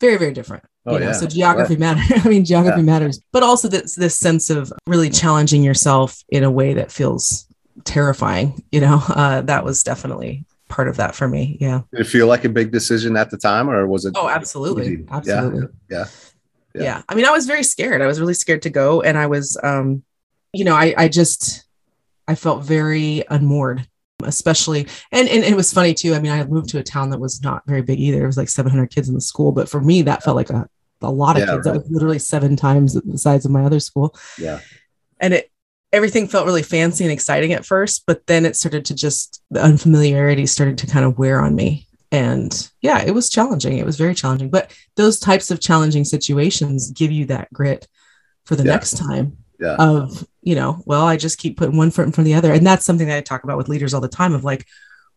very, 0.00 0.16
very 0.16 0.32
different. 0.32 0.64
Oh, 0.86 0.94
you 0.94 1.00
know? 1.00 1.06
yeah. 1.06 1.12
So 1.12 1.26
geography 1.26 1.74
right. 1.74 1.96
matters. 1.96 2.24
I 2.24 2.28
mean, 2.28 2.44
geography 2.44 2.80
yeah. 2.80 2.86
matters, 2.86 3.20
but 3.32 3.42
also 3.42 3.68
this 3.68 3.94
this 3.94 4.18
sense 4.18 4.50
of 4.50 4.72
really 4.86 5.10
challenging 5.10 5.62
yourself 5.62 6.22
in 6.28 6.44
a 6.44 6.50
way 6.50 6.74
that 6.74 6.92
feels 6.92 7.46
terrifying. 7.84 8.62
You 8.72 8.80
know, 8.80 9.02
uh, 9.08 9.42
that 9.42 9.64
was 9.64 9.82
definitely 9.82 10.44
part 10.68 10.88
of 10.88 10.96
that 10.98 11.14
for 11.14 11.28
me. 11.28 11.58
Yeah. 11.60 11.82
Did 11.92 12.02
it 12.02 12.04
feel 12.04 12.26
like 12.26 12.44
a 12.44 12.48
big 12.48 12.70
decision 12.70 13.16
at 13.16 13.30
the 13.30 13.36
time, 13.36 13.68
or 13.68 13.86
was 13.86 14.04
it? 14.04 14.14
Oh, 14.16 14.28
absolutely, 14.28 14.86
easy? 14.86 15.04
absolutely. 15.10 15.68
Yeah. 15.90 16.06
yeah. 16.74 16.82
yeah. 16.82 17.02
I 17.08 17.14
mean, 17.14 17.26
I 17.26 17.30
was 17.30 17.46
very 17.46 17.64
scared. 17.64 18.02
I 18.02 18.06
was 18.06 18.20
really 18.20 18.34
scared 18.34 18.62
to 18.62 18.70
go, 18.70 19.02
and 19.02 19.18
I 19.18 19.26
was, 19.26 19.58
um, 19.62 20.02
you 20.52 20.64
know, 20.64 20.74
I 20.74 20.94
I 20.96 21.08
just 21.08 21.64
I 22.26 22.34
felt 22.34 22.64
very 22.64 23.24
unmoored 23.28 23.86
especially 24.24 24.86
and, 25.12 25.28
and 25.28 25.44
it 25.44 25.56
was 25.56 25.72
funny 25.72 25.94
too 25.94 26.14
i 26.14 26.20
mean 26.20 26.32
i 26.32 26.44
moved 26.44 26.68
to 26.68 26.78
a 26.78 26.82
town 26.82 27.10
that 27.10 27.18
was 27.18 27.42
not 27.42 27.62
very 27.66 27.82
big 27.82 27.98
either 27.98 28.22
it 28.22 28.26
was 28.26 28.36
like 28.36 28.48
700 28.48 28.88
kids 28.90 29.08
in 29.08 29.14
the 29.14 29.20
school 29.20 29.52
but 29.52 29.68
for 29.68 29.80
me 29.80 30.02
that 30.02 30.22
felt 30.22 30.36
like 30.36 30.50
a, 30.50 30.68
a 31.02 31.10
lot 31.10 31.36
of 31.36 31.40
yeah, 31.40 31.54
kids 31.54 31.66
right. 31.66 31.72
that 31.72 31.80
was 31.80 31.90
literally 31.90 32.18
seven 32.18 32.56
times 32.56 32.94
the 32.94 33.18
size 33.18 33.44
of 33.44 33.50
my 33.50 33.64
other 33.64 33.80
school 33.80 34.14
yeah 34.38 34.60
and 35.20 35.34
it 35.34 35.50
everything 35.92 36.28
felt 36.28 36.46
really 36.46 36.62
fancy 36.62 37.04
and 37.04 37.12
exciting 37.12 37.52
at 37.52 37.66
first, 37.66 38.04
but 38.06 38.26
then 38.26 38.46
it 38.46 38.56
started 38.56 38.84
to 38.86 38.94
just 38.94 39.42
the 39.50 39.62
unfamiliarity 39.62 40.46
started 40.46 40.78
to 40.78 40.86
kind 40.86 41.04
of 41.04 41.18
wear 41.18 41.40
on 41.40 41.54
me. 41.54 41.86
And 42.12 42.70
yeah, 42.80 43.02
it 43.02 43.12
was 43.12 43.30
challenging. 43.30 43.78
It 43.78 43.86
was 43.86 43.96
very 43.96 44.14
challenging. 44.14 44.50
But 44.50 44.72
those 44.96 45.18
types 45.18 45.50
of 45.50 45.60
challenging 45.60 46.04
situations 46.04 46.90
give 46.90 47.12
you 47.12 47.26
that 47.26 47.52
grit 47.52 47.86
for 48.46 48.56
the 48.56 48.64
yeah. 48.64 48.72
next 48.72 48.96
time 48.96 49.36
yeah. 49.60 49.76
of, 49.78 50.26
you 50.42 50.54
know, 50.54 50.82
well, 50.86 51.06
I 51.06 51.16
just 51.16 51.38
keep 51.38 51.56
putting 51.56 51.76
one 51.76 51.90
foot 51.90 52.06
in 52.06 52.12
front 52.12 52.26
of 52.26 52.32
the 52.32 52.38
other. 52.38 52.52
And 52.52 52.66
that's 52.66 52.84
something 52.84 53.06
that 53.08 53.16
I 53.16 53.20
talk 53.20 53.44
about 53.44 53.58
with 53.58 53.68
leaders 53.68 53.94
all 53.94 54.00
the 54.00 54.08
time 54.08 54.34
of 54.34 54.44
like, 54.44 54.66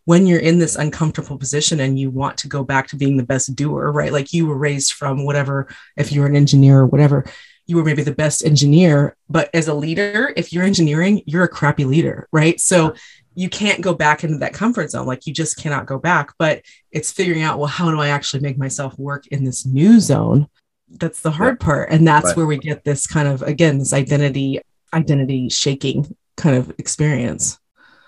when 0.05 0.27
you're 0.27 0.39
in 0.39 0.59
this 0.59 0.75
uncomfortable 0.75 1.37
position 1.37 1.79
and 1.79 1.97
you 1.97 2.09
want 2.09 2.37
to 2.37 2.49
go 2.49 2.61
back 2.61 2.87
to 2.87 2.97
being 2.97 3.15
the 3.15 3.23
best 3.23 3.55
doer, 3.55 3.89
right? 3.89 4.11
Like 4.11 4.33
you 4.33 4.45
were 4.45 4.57
raised 4.57 4.91
from 4.91 5.23
whatever, 5.23 5.69
if 5.95 6.11
you're 6.11 6.25
an 6.25 6.35
engineer 6.35 6.79
or 6.79 6.85
whatever, 6.85 7.23
you 7.65 7.77
were 7.77 7.83
maybe 7.83 8.03
the 8.03 8.13
best 8.13 8.43
engineer, 8.43 9.15
but 9.29 9.49
as 9.53 9.67
a 9.67 9.73
leader, 9.73 10.33
if 10.35 10.51
you're 10.51 10.63
engineering, 10.63 11.21
you're 11.25 11.43
a 11.43 11.49
crappy 11.49 11.85
leader, 11.85 12.27
right? 12.31 12.59
So 12.59 12.93
you 13.35 13.49
can't 13.49 13.81
go 13.81 13.93
back 13.93 14.23
into 14.23 14.37
that 14.37 14.53
comfort 14.53 14.91
zone. 14.91 15.07
Like 15.07 15.25
you 15.25 15.33
just 15.33 15.57
cannot 15.57 15.85
go 15.85 15.97
back. 15.97 16.33
But 16.37 16.61
it's 16.91 17.11
figuring 17.11 17.41
out, 17.41 17.57
well, 17.57 17.67
how 17.67 17.89
do 17.89 17.99
I 17.99 18.09
actually 18.09 18.41
make 18.41 18.57
myself 18.57 18.97
work 18.99 19.27
in 19.27 19.43
this 19.43 19.65
new 19.65 19.99
zone? 19.99 20.47
That's 20.89 21.21
the 21.21 21.31
hard 21.31 21.57
yeah. 21.59 21.65
part. 21.65 21.89
And 21.89 22.07
that's 22.07 22.27
right. 22.27 22.37
where 22.37 22.45
we 22.45 22.57
get 22.57 22.83
this 22.83 23.07
kind 23.07 23.27
of, 23.27 23.41
again, 23.41 23.79
this 23.79 23.93
identity, 23.93 24.59
identity 24.93 25.49
shaking 25.49 26.15
kind 26.37 26.55
of 26.55 26.69
experience. 26.77 27.59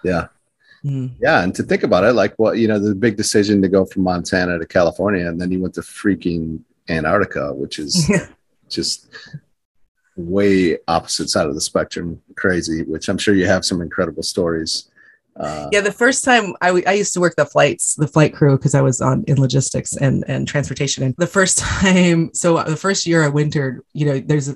Yeah. 0.04 0.28
Mm. 0.84 1.15
Yeah. 1.20 1.41
And 1.41 1.56
to 1.56 1.63
think 1.63 1.82
about 1.82 2.04
it, 2.04 2.13
like 2.13 2.36
what, 2.38 2.58
you 2.58 2.68
know, 2.68 2.78
the 2.78 2.94
big 2.94 3.18
decision 3.18 3.62
to 3.63 3.68
go 3.68 3.86
from 3.86 4.04
Montana 4.04 4.60
to 4.60 4.68
California, 4.68 5.28
and 5.28 5.41
then 5.41 5.52
you 5.52 5.60
went 5.60 5.74
to 5.76 5.82
freaking 5.82 6.60
Antarctica, 6.88 7.52
which 7.54 7.80
is 7.80 8.12
just 8.70 9.08
way 10.15 10.78
opposite 10.88 11.30
side 11.30 11.47
of 11.47 11.56
the 11.56 11.62
spectrum 11.62 12.21
crazy 12.36 12.84
which 12.84 13.10
i'm 13.10 13.17
sure 13.17 13.34
you 13.36 13.45
have 13.45 13.65
some 13.65 13.82
incredible 13.82 14.23
stories. 14.23 14.89
Uh, 15.38 15.67
yeah 15.73 15.82
the 15.82 15.91
first 15.91 16.23
time 16.23 16.54
I, 16.62 16.67
w- 16.67 16.86
I 16.88 16.93
used 16.93 17.13
to 17.15 17.19
work 17.19 17.36
the 17.36 17.45
flights 17.45 17.95
the 17.95 18.08
flight 18.08 18.34
crew 18.34 18.56
because 18.56 18.73
i 18.73 18.82
was 18.82 19.01
on 19.01 19.25
in 19.28 19.39
logistics 19.39 19.97
and 19.97 20.23
and 20.30 20.47
transportation. 20.47 21.04
And 21.04 21.13
the 21.17 21.28
first 21.28 21.58
time 21.60 22.34
so 22.34 22.63
the 22.63 22.78
first 22.78 23.06
year 23.06 23.21
i 23.23 23.28
wintered 23.28 23.82
you 23.91 24.06
know 24.06 24.19
there's 24.19 24.56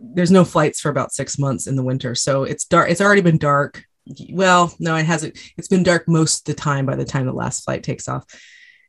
there's 0.00 0.30
no 0.30 0.44
flights 0.44 0.80
for 0.80 0.90
about 0.90 1.12
six 1.12 1.38
months 1.38 1.66
in 1.66 1.74
the 1.74 1.82
winter. 1.82 2.14
So 2.14 2.44
it's 2.44 2.64
dark 2.64 2.90
it's 2.90 3.00
already 3.00 3.22
been 3.22 3.38
dark. 3.38 3.82
Well 4.30 4.72
no 4.78 4.94
it 4.94 5.04
hasn't 5.04 5.36
it's 5.56 5.66
been 5.66 5.82
dark 5.82 6.06
most 6.06 6.48
of 6.48 6.54
the 6.54 6.60
time 6.60 6.86
by 6.86 6.94
the 6.94 7.04
time 7.04 7.26
the 7.26 7.32
last 7.32 7.64
flight 7.64 7.82
takes 7.82 8.06
off. 8.06 8.24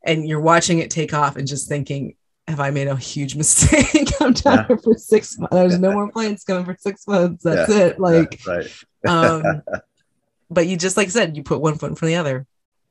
And 0.05 0.27
you're 0.27 0.39
watching 0.39 0.77
it 0.77 0.91
take 0.91 1.15
off 1.15 1.37
and 1.37 1.47
just 1.47 1.67
thinking 1.67 2.15
have 2.49 2.59
I 2.59 2.71
made 2.71 2.87
a 2.87 2.95
huge 2.95 3.35
mistake? 3.41 4.11
I'm 4.19 4.33
done 4.33 4.65
yeah. 4.69 4.75
for 4.77 4.95
six 4.95 5.37
months. 5.37 5.55
There's 5.55 5.79
no 5.79 5.93
more 5.93 6.11
planes 6.11 6.43
coming 6.43 6.65
for 6.65 6.75
six 6.79 7.07
months. 7.07 7.43
That's 7.43 7.71
yeah. 7.71 7.85
it. 7.85 7.99
Like, 7.99 8.45
yeah, 8.45 8.53
right. 8.53 8.85
um, 9.05 9.61
but 10.49 10.67
you 10.67 10.75
just 10.75 10.97
like 10.97 11.07
I 11.07 11.11
said, 11.11 11.37
you 11.37 11.43
put 11.43 11.61
one 11.61 11.77
foot 11.77 11.91
in 11.91 11.95
front 11.95 12.13
of 12.13 12.15
the 12.15 12.19
other. 12.19 12.47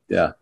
Yeah. 0.09 0.33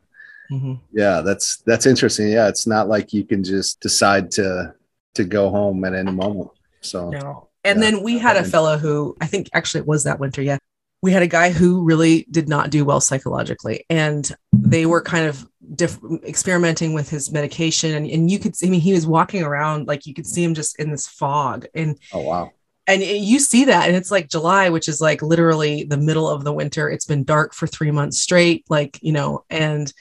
Mm-hmm. 0.50 0.74
Yeah, 0.92 1.22
that's 1.22 1.56
that's 1.66 1.86
interesting. 1.86 2.28
Yeah, 2.28 2.48
it's 2.48 2.66
not 2.66 2.88
like 2.88 3.12
you 3.12 3.24
can 3.24 3.42
just 3.42 3.80
decide 3.80 4.30
to 4.32 4.74
to 5.14 5.24
go 5.24 5.50
home 5.50 5.84
at 5.84 5.94
any 5.94 6.12
moment. 6.12 6.50
So 6.82 7.10
no. 7.10 7.48
And 7.64 7.82
then 7.82 8.04
we 8.04 8.18
had 8.18 8.36
a 8.36 8.44
fellow 8.44 8.78
who 8.78 9.16
I 9.20 9.26
think 9.26 9.48
actually 9.52 9.80
it 9.80 9.88
was 9.88 10.04
that 10.04 10.20
winter. 10.20 10.40
Yeah, 10.40 10.58
we 11.02 11.12
had 11.12 11.22
a 11.22 11.28
guy 11.28 11.50
who 11.50 11.82
really 11.82 12.26
did 12.30 12.48
not 12.48 12.70
do 12.70 12.84
well 12.84 13.00
psychologically 13.00 13.84
and 13.90 14.34
they 14.52 14.86
were 14.86 15.02
kind 15.02 15.26
of 15.26 15.46
diff- 15.74 15.98
experimenting 16.24 16.92
with 16.92 17.08
his 17.08 17.30
medication 17.30 17.94
and, 17.94 18.06
and 18.06 18.30
you 18.30 18.38
could 18.38 18.54
i 18.62 18.66
mean 18.66 18.80
he 18.80 18.92
was 18.92 19.06
walking 19.06 19.42
around 19.42 19.86
like 19.86 20.06
you 20.06 20.14
could 20.14 20.26
see 20.26 20.42
him 20.42 20.54
just 20.54 20.78
in 20.78 20.90
this 20.90 21.06
fog 21.06 21.66
and 21.74 21.98
oh 22.12 22.20
wow. 22.20 22.50
and 22.86 23.02
you 23.02 23.38
see 23.38 23.64
that 23.64 23.88
and 23.88 23.96
it's 23.96 24.10
like 24.10 24.28
july 24.28 24.68
which 24.70 24.88
is 24.88 25.00
like 25.00 25.22
literally 25.22 25.84
the 25.84 25.96
middle 25.96 26.28
of 26.28 26.44
the 26.44 26.52
winter. 26.52 26.88
It's 26.88 27.06
been 27.06 27.24
dark 27.24 27.54
for 27.54 27.66
three 27.66 27.90
months 27.90 28.20
straight 28.20 28.64
like 28.68 28.98
you 29.02 29.12
know 29.12 29.44
and 29.50 29.92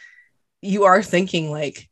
you 0.62 0.86
are 0.86 1.04
thinking 1.04 1.52
like 1.52 1.90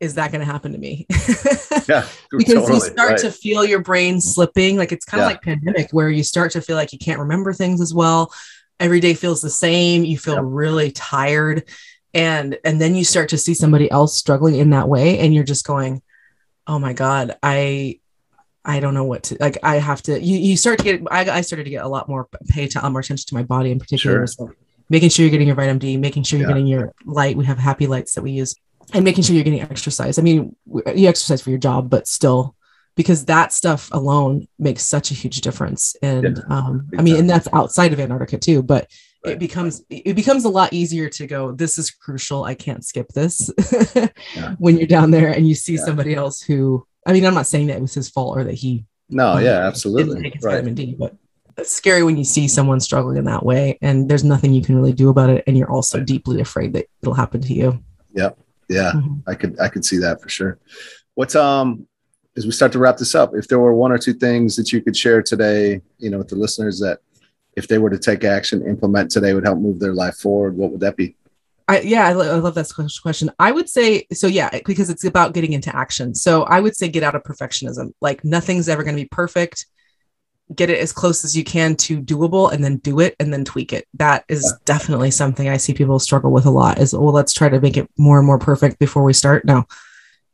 is 0.00 0.14
that 0.14 0.30
going 0.30 0.40
to 0.40 0.50
happen 0.50 0.72
to 0.72 0.78
me? 0.78 1.06
yeah, 1.88 2.06
because 2.30 2.54
totally, 2.54 2.74
you 2.74 2.80
start 2.80 3.10
right. 3.10 3.18
to 3.18 3.30
feel 3.30 3.64
your 3.64 3.80
brain 3.80 4.20
slipping. 4.20 4.76
Like 4.76 4.92
it's 4.92 5.04
kind 5.04 5.22
of 5.22 5.28
yeah. 5.28 5.34
like 5.34 5.42
pandemic, 5.42 5.90
where 5.90 6.08
you 6.08 6.22
start 6.22 6.52
to 6.52 6.60
feel 6.60 6.76
like 6.76 6.92
you 6.92 6.98
can't 6.98 7.18
remember 7.18 7.52
things 7.52 7.80
as 7.80 7.92
well. 7.92 8.32
Every 8.80 9.00
day 9.00 9.14
feels 9.14 9.42
the 9.42 9.50
same. 9.50 10.04
You 10.04 10.18
feel 10.18 10.40
really 10.40 10.92
tired, 10.92 11.68
and 12.14 12.58
and 12.64 12.80
then 12.80 12.94
you 12.94 13.04
start 13.04 13.30
to 13.30 13.38
see 13.38 13.54
somebody 13.54 13.90
else 13.90 14.16
struggling 14.16 14.54
in 14.56 14.70
that 14.70 14.88
way, 14.88 15.18
and 15.18 15.34
you're 15.34 15.44
just 15.44 15.66
going, 15.66 16.02
"Oh 16.66 16.78
my 16.78 16.92
god, 16.92 17.36
I." 17.42 18.00
I 18.64 18.80
don't 18.80 18.92
know 18.92 19.04
what 19.04 19.22
to 19.22 19.36
like. 19.40 19.56
I 19.62 19.76
have 19.76 20.02
to. 20.02 20.20
You, 20.20 20.36
you 20.36 20.56
start 20.58 20.78
to 20.80 20.84
get. 20.84 21.00
I, 21.10 21.20
I 21.20 21.40
started 21.40 21.64
to 21.64 21.70
get 21.70 21.84
a 21.84 21.88
lot 21.88 22.06
more 22.06 22.28
pay 22.50 22.66
to, 22.66 22.90
more 22.90 23.00
attention 23.00 23.24
to 23.28 23.34
my 23.34 23.42
body 23.42 23.70
in 23.70 23.78
particular. 23.78 24.26
Sure. 24.26 24.50
So 24.50 24.52
making 24.90 25.08
sure 25.08 25.24
you're 25.24 25.30
getting 25.30 25.46
your 25.46 25.56
vitamin 25.56 25.78
D, 25.78 25.96
making 25.96 26.24
sure 26.24 26.38
you're 26.38 26.46
yeah. 26.46 26.54
getting 26.54 26.66
your 26.66 26.92
light. 27.06 27.34
We 27.34 27.46
have 27.46 27.56
happy 27.56 27.86
lights 27.86 28.14
that 28.14 28.22
we 28.22 28.32
use 28.32 28.56
and 28.92 29.04
making 29.04 29.24
sure 29.24 29.34
you're 29.34 29.44
getting 29.44 29.60
exercise. 29.60 30.18
I 30.18 30.22
mean, 30.22 30.56
you 30.94 31.08
exercise 31.08 31.42
for 31.42 31.50
your 31.50 31.58
job, 31.58 31.90
but 31.90 32.06
still, 32.06 32.54
because 32.94 33.26
that 33.26 33.52
stuff 33.52 33.90
alone 33.92 34.48
makes 34.58 34.82
such 34.82 35.10
a 35.10 35.14
huge 35.14 35.40
difference. 35.40 35.94
And 36.02 36.38
yeah, 36.38 36.56
um, 36.56 36.88
I 36.98 37.02
mean, 37.02 37.16
and 37.16 37.30
that's 37.30 37.48
outside 37.52 37.92
of 37.92 38.00
Antarctica 38.00 38.38
too, 38.38 38.62
but 38.62 38.90
right. 39.24 39.34
it 39.34 39.38
becomes 39.38 39.82
it 39.90 40.16
becomes 40.16 40.44
a 40.44 40.48
lot 40.48 40.72
easier 40.72 41.08
to 41.10 41.26
go. 41.26 41.52
This 41.52 41.78
is 41.78 41.90
crucial. 41.90 42.44
I 42.44 42.54
can't 42.54 42.84
skip 42.84 43.08
this 43.08 43.50
yeah. 44.34 44.54
when 44.58 44.78
you're 44.78 44.86
down 44.86 45.10
there 45.10 45.28
and 45.28 45.46
you 45.48 45.54
see 45.54 45.74
yeah. 45.74 45.84
somebody 45.84 46.14
else 46.14 46.40
who. 46.42 46.86
I 47.06 47.12
mean, 47.12 47.24
I'm 47.24 47.34
not 47.34 47.46
saying 47.46 47.68
that 47.68 47.78
it 47.78 47.80
was 47.80 47.94
his 47.94 48.10
fault 48.10 48.36
or 48.36 48.44
that 48.44 48.54
he. 48.54 48.84
No, 49.08 49.32
um, 49.32 49.44
yeah, 49.44 49.66
absolutely. 49.66 50.22
Didn't 50.22 50.44
right. 50.44 50.56
vitamin 50.56 50.74
D, 50.74 50.94
but 50.98 51.14
it's 51.56 51.72
scary 51.72 52.02
when 52.02 52.16
you 52.16 52.24
see 52.24 52.46
someone 52.46 52.80
struggling 52.80 53.16
in 53.16 53.24
that 53.24 53.44
way, 53.44 53.78
and 53.80 54.08
there's 54.08 54.24
nothing 54.24 54.52
you 54.52 54.62
can 54.62 54.76
really 54.76 54.92
do 54.92 55.08
about 55.08 55.30
it, 55.30 55.44
and 55.46 55.56
you're 55.56 55.70
also 55.70 55.98
right. 55.98 56.06
deeply 56.06 56.40
afraid 56.40 56.72
that 56.74 56.86
it'll 57.02 57.14
happen 57.14 57.40
to 57.42 57.52
you. 57.54 57.82
Yep. 58.12 58.38
Yeah, 58.68 58.92
mm-hmm. 58.94 59.18
I 59.26 59.34
could 59.34 59.58
I 59.60 59.68
could 59.68 59.84
see 59.84 59.98
that 59.98 60.20
for 60.20 60.28
sure. 60.28 60.58
What's 61.14 61.34
um 61.34 61.86
as 62.36 62.46
we 62.46 62.52
start 62.52 62.72
to 62.72 62.78
wrap 62.78 62.96
this 62.96 63.14
up, 63.14 63.34
if 63.34 63.48
there 63.48 63.58
were 63.58 63.74
one 63.74 63.90
or 63.90 63.98
two 63.98 64.14
things 64.14 64.54
that 64.56 64.72
you 64.72 64.80
could 64.80 64.96
share 64.96 65.22
today, 65.22 65.80
you 65.98 66.08
know, 66.08 66.18
with 66.18 66.28
the 66.28 66.36
listeners 66.36 66.78
that 66.78 67.00
if 67.56 67.66
they 67.66 67.78
were 67.78 67.90
to 67.90 67.98
take 67.98 68.22
action, 68.22 68.64
implement 68.64 69.10
today 69.10 69.34
would 69.34 69.44
help 69.44 69.58
move 69.58 69.80
their 69.80 69.92
life 69.92 70.16
forward, 70.16 70.56
what 70.56 70.70
would 70.70 70.80
that 70.80 70.96
be? 70.96 71.16
I, 71.66 71.80
yeah, 71.80 72.06
I, 72.06 72.10
I 72.10 72.36
love 72.36 72.54
that 72.54 72.72
question. 73.02 73.30
I 73.38 73.52
would 73.52 73.68
say 73.68 74.06
so. 74.12 74.26
Yeah, 74.26 74.48
because 74.64 74.88
it's 74.88 75.04
about 75.04 75.34
getting 75.34 75.52
into 75.52 75.74
action. 75.74 76.14
So 76.14 76.44
I 76.44 76.60
would 76.60 76.76
say 76.76 76.88
get 76.88 77.02
out 77.02 77.14
of 77.14 77.24
perfectionism. 77.24 77.92
Like 78.00 78.24
nothing's 78.24 78.68
ever 78.68 78.84
going 78.84 78.96
to 78.96 79.02
be 79.02 79.08
perfect 79.08 79.66
get 80.54 80.70
it 80.70 80.78
as 80.78 80.92
close 80.92 81.24
as 81.24 81.36
you 81.36 81.44
can 81.44 81.76
to 81.76 82.00
doable 82.00 82.50
and 82.52 82.64
then 82.64 82.76
do 82.78 83.00
it 83.00 83.14
and 83.20 83.32
then 83.32 83.44
tweak 83.44 83.72
it. 83.72 83.86
That 83.94 84.24
is 84.28 84.42
yeah. 84.44 84.58
definitely 84.64 85.10
something 85.10 85.48
I 85.48 85.58
see 85.58 85.74
people 85.74 85.98
struggle 85.98 86.32
with 86.32 86.46
a 86.46 86.50
lot 86.50 86.78
is, 86.78 86.94
well, 86.94 87.12
let's 87.12 87.34
try 87.34 87.48
to 87.48 87.60
make 87.60 87.76
it 87.76 87.90
more 87.98 88.18
and 88.18 88.26
more 88.26 88.38
perfect 88.38 88.78
before 88.78 89.02
we 89.02 89.12
start. 89.12 89.44
No, 89.44 89.64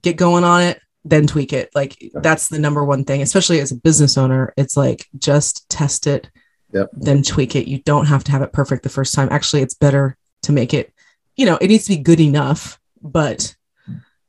get 0.03 0.17
going 0.17 0.45
on 0.45 0.63
it, 0.63 0.81
then 1.05 1.27
tweak 1.27 1.53
it. 1.53 1.71
Like 1.75 2.01
yeah. 2.01 2.21
that's 2.21 2.49
the 2.49 2.59
number 2.59 2.85
one 2.85 3.05
thing, 3.05 3.23
especially 3.23 3.61
as 3.61 3.73
a 3.73 3.77
business 3.77 4.17
owner. 4.17 4.55
It's 4.57 4.77
like 4.77 5.09
just 5.19 5.69
test 5.69 6.07
it, 6.07 6.31
yep. 6.73 6.91
then 6.93 7.23
tweak 7.23 7.57
it. 7.57 7.69
You 7.69 7.79
don't 7.79 8.07
have 8.07 8.25
to 8.25 8.33
have 8.33 8.43
it 8.43 8.53
perfect 8.53 8.85
the 8.85 8.89
first 8.89 9.15
time. 9.15 9.29
Actually, 9.31 9.63
it's 9.63 9.75
better 9.75 10.17
to 10.43 10.53
make 10.53 10.75
it, 10.75 10.93
you 11.37 11.47
know, 11.47 11.57
it 11.57 11.69
needs 11.69 11.85
to 11.85 11.97
be 11.97 12.03
good 12.03 12.21
enough, 12.21 12.79
but 13.03 13.57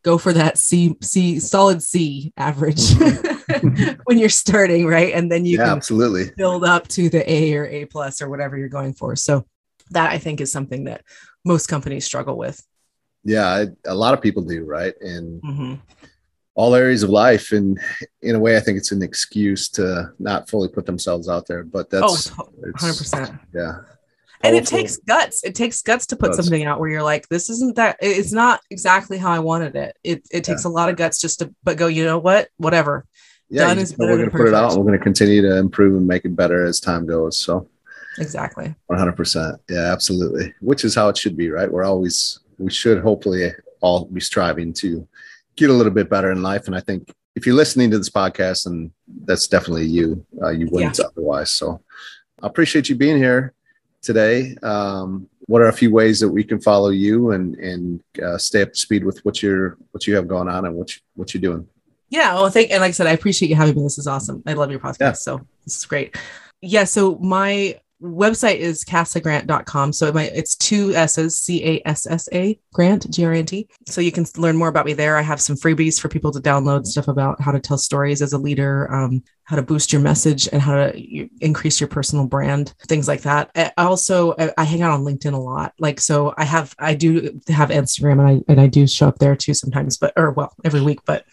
go 0.05 0.19
for 0.19 0.31
that 0.33 0.57
C 0.57 0.95
C 1.01 1.39
solid 1.39 1.81
C 1.81 2.31
average 2.37 2.93
when 4.05 4.19
you're 4.19 4.29
starting, 4.29 4.85
right? 4.85 5.13
And 5.13 5.31
then 5.31 5.45
you 5.45 5.57
yeah, 5.57 5.65
can 5.65 5.77
absolutely 5.77 6.25
build 6.37 6.63
up 6.63 6.87
to 6.89 7.09
the 7.09 7.29
A 7.29 7.55
or 7.55 7.65
A 7.65 7.85
plus 7.85 8.21
or 8.21 8.29
whatever 8.29 8.55
you're 8.55 8.69
going 8.69 8.93
for. 8.93 9.15
So 9.15 9.45
that 9.89 10.11
I 10.11 10.19
think 10.19 10.41
is 10.41 10.51
something 10.51 10.83
that 10.85 11.01
most 11.43 11.67
companies 11.67 12.05
struggle 12.05 12.37
with. 12.37 12.63
Yeah, 13.23 13.47
I, 13.47 13.65
a 13.87 13.95
lot 13.95 14.13
of 14.13 14.21
people 14.21 14.43
do, 14.43 14.63
right? 14.63 14.93
And 15.01 15.41
mm-hmm. 15.41 15.73
all 16.53 16.75
areas 16.75 17.01
of 17.01 17.09
life 17.09 17.51
and 17.51 17.79
in 18.21 18.35
a 18.35 18.39
way 18.39 18.55
i 18.55 18.61
think 18.61 18.77
it's 18.77 18.93
an 18.93 19.01
excuse 19.01 19.67
to 19.67 20.09
not 20.19 20.49
fully 20.49 20.69
put 20.69 20.85
themselves 20.85 21.27
out 21.27 21.45
there 21.45 21.63
but 21.65 21.89
that's 21.89 22.31
oh 22.39 22.49
100% 22.61 23.39
yeah 23.53 23.79
and 24.45 24.55
it 24.55 24.65
takes 24.65 24.97
guts. 24.97 25.43
It 25.43 25.55
takes 25.55 25.81
guts 25.81 26.05
to 26.07 26.15
put 26.15 26.33
something 26.35 26.63
out 26.65 26.79
where 26.79 26.89
you're 26.89 27.03
like 27.03 27.27
this 27.29 27.49
isn't 27.49 27.75
that 27.75 27.97
it's 27.99 28.31
not 28.31 28.61
exactly 28.69 29.17
how 29.17 29.31
i 29.31 29.39
wanted 29.39 29.75
it. 29.75 29.97
It, 30.03 30.27
it 30.31 30.43
takes 30.43 30.65
yeah. 30.65 30.71
a 30.71 30.73
lot 30.73 30.89
of 30.89 30.95
guts 30.95 31.19
just 31.19 31.39
to 31.39 31.53
but 31.63 31.77
go 31.77 31.87
you 31.87 32.03
know 32.03 32.19
what? 32.19 32.49
Whatever. 32.57 33.05
Yeah 33.49 33.67
Done 33.67 33.79
is 33.79 33.93
better 33.93 34.11
we're 34.11 34.17
going 34.17 34.31
to 34.31 34.37
put 34.37 34.47
it 34.47 34.53
out 34.53 34.75
we're 34.75 34.83
going 34.83 34.97
to 34.97 35.03
continue 35.03 35.41
to 35.41 35.57
improve 35.57 35.95
and 35.95 36.07
make 36.07 36.25
it 36.25 36.35
better 36.35 36.65
as 36.65 36.79
time 36.79 37.05
goes 37.05 37.37
so. 37.37 37.69
Exactly. 38.17 38.73
100% 38.89 39.59
yeah 39.69 39.91
absolutely. 39.91 40.53
Which 40.61 40.85
is 40.85 40.95
how 40.95 41.09
it 41.09 41.17
should 41.17 41.37
be 41.37 41.49
right? 41.49 41.71
We're 41.71 41.83
always 41.83 42.39
we 42.57 42.71
should 42.71 43.01
hopefully 43.01 43.51
all 43.81 44.05
be 44.05 44.21
striving 44.21 44.73
to 44.73 45.07
get 45.55 45.69
a 45.69 45.73
little 45.73 45.91
bit 45.91 46.09
better 46.09 46.31
in 46.31 46.41
life 46.41 46.67
and 46.67 46.75
i 46.75 46.79
think 46.81 47.13
if 47.35 47.45
you're 47.45 47.55
listening 47.55 47.91
to 47.91 47.97
this 47.97 48.09
podcast 48.09 48.65
and 48.65 48.91
that's 49.25 49.47
definitely 49.47 49.85
you 49.85 50.25
uh, 50.41 50.49
you 50.49 50.67
wouldn't 50.71 50.97
yeah. 50.97 51.05
otherwise 51.05 51.51
so. 51.51 51.81
I 52.41 52.47
appreciate 52.47 52.89
you 52.89 52.95
being 52.95 53.17
here 53.17 53.53
today. 54.05 54.55
Um, 54.63 55.27
what 55.47 55.61
are 55.61 55.67
a 55.67 55.73
few 55.73 55.91
ways 55.91 56.19
that 56.21 56.29
we 56.29 56.43
can 56.43 56.61
follow 56.61 56.89
you 56.89 57.31
and 57.31 57.55
and 57.55 58.03
uh, 58.23 58.37
stay 58.37 58.61
up 58.61 58.73
to 58.73 58.79
speed 58.79 59.03
with 59.03 59.23
what 59.25 59.43
you're 59.43 59.77
what 59.91 60.07
you 60.07 60.15
have 60.15 60.27
going 60.27 60.47
on 60.47 60.65
and 60.65 60.75
what 60.75 60.95
you, 60.95 61.01
what 61.15 61.33
you're 61.33 61.41
doing? 61.41 61.67
Yeah, 62.09 62.35
well, 62.35 62.49
thank 62.49 62.71
and 62.71 62.81
like 62.81 62.89
I 62.89 62.91
said, 62.91 63.07
I 63.07 63.11
appreciate 63.11 63.49
you 63.49 63.55
having 63.55 63.75
me. 63.75 63.83
This 63.83 63.97
is 63.97 64.07
awesome. 64.07 64.43
I 64.45 64.53
love 64.53 64.71
your 64.71 64.79
podcast. 64.79 64.99
Yeah. 64.99 65.11
So 65.13 65.47
this 65.65 65.77
is 65.77 65.85
great. 65.85 66.15
Yeah. 66.61 66.85
So 66.85 67.17
my 67.17 67.79
website 68.01 68.57
is 68.57 68.83
cassagrant.com. 68.83 69.93
So 69.93 70.07
it 70.07 70.13
might, 70.13 70.31
it's 70.33 70.55
two 70.55 70.93
S's, 70.93 71.39
C 71.39 71.63
A 71.63 71.81
S 71.87 72.05
S 72.07 72.27
A 72.33 72.59
grant, 72.73 73.09
G 73.09 73.25
R 73.25 73.33
A 73.33 73.37
N 73.37 73.45
T. 73.45 73.69
So 73.87 74.01
you 74.01 74.11
can 74.11 74.25
learn 74.37 74.57
more 74.57 74.67
about 74.67 74.85
me 74.85 74.93
there. 74.93 75.17
I 75.17 75.21
have 75.21 75.41
some 75.41 75.55
freebies 75.55 75.99
for 75.99 76.09
people 76.09 76.31
to 76.31 76.39
download 76.39 76.85
stuff 76.85 77.07
about 77.07 77.41
how 77.41 77.51
to 77.51 77.59
tell 77.59 77.77
stories 77.77 78.21
as 78.21 78.33
a 78.33 78.37
leader, 78.37 78.91
um, 78.93 79.23
how 79.43 79.55
to 79.55 79.61
boost 79.61 79.93
your 79.93 80.01
message 80.01 80.49
and 80.51 80.61
how 80.61 80.75
to 80.75 81.29
increase 81.39 81.79
your 81.79 81.87
personal 81.87 82.25
brand, 82.25 82.73
things 82.87 83.07
like 83.07 83.21
that. 83.21 83.51
I 83.55 83.71
also, 83.77 84.35
I 84.57 84.63
hang 84.63 84.81
out 84.81 84.91
on 84.91 85.03
LinkedIn 85.03 85.33
a 85.33 85.37
lot. 85.37 85.73
Like, 85.79 85.99
so 86.01 86.33
I 86.37 86.43
have, 86.43 86.75
I 86.79 86.95
do 86.95 87.39
have 87.47 87.69
Instagram 87.69 88.19
and 88.19 88.27
I, 88.27 88.41
and 88.47 88.59
I 88.59 88.67
do 88.67 88.87
show 88.87 89.07
up 89.07 89.19
there 89.19 89.35
too 89.35 89.53
sometimes, 89.53 89.97
but, 89.97 90.13
or 90.17 90.31
well, 90.31 90.53
every 90.63 90.81
week, 90.81 90.99
but 91.05 91.25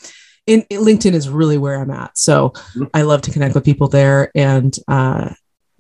in, 0.47 0.65
in 0.71 0.81
LinkedIn 0.81 1.15
is 1.15 1.29
really 1.29 1.57
where 1.57 1.81
I'm 1.81 1.91
at. 1.91 2.19
So 2.19 2.51
mm-hmm. 2.51 2.85
I 2.93 3.03
love 3.03 3.23
to 3.23 3.31
connect 3.31 3.55
with 3.55 3.65
people 3.65 3.89
there 3.89 4.31
and, 4.35 4.77
uh, 4.89 5.31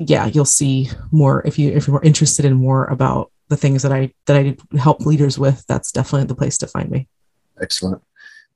yeah, 0.08 0.26
you'll 0.26 0.44
see 0.44 0.88
more 1.10 1.42
if 1.46 1.58
you 1.58 1.70
if 1.72 1.86
you're 1.86 2.02
interested 2.02 2.44
in 2.44 2.54
more 2.54 2.86
about 2.86 3.30
the 3.48 3.56
things 3.56 3.82
that 3.82 3.92
I 3.92 4.12
that 4.26 4.36
I 4.36 4.56
help 4.78 5.06
leaders 5.06 5.38
with. 5.38 5.64
That's 5.66 5.92
definitely 5.92 6.26
the 6.26 6.34
place 6.34 6.58
to 6.58 6.66
find 6.66 6.90
me. 6.90 7.08
Excellent. 7.60 8.02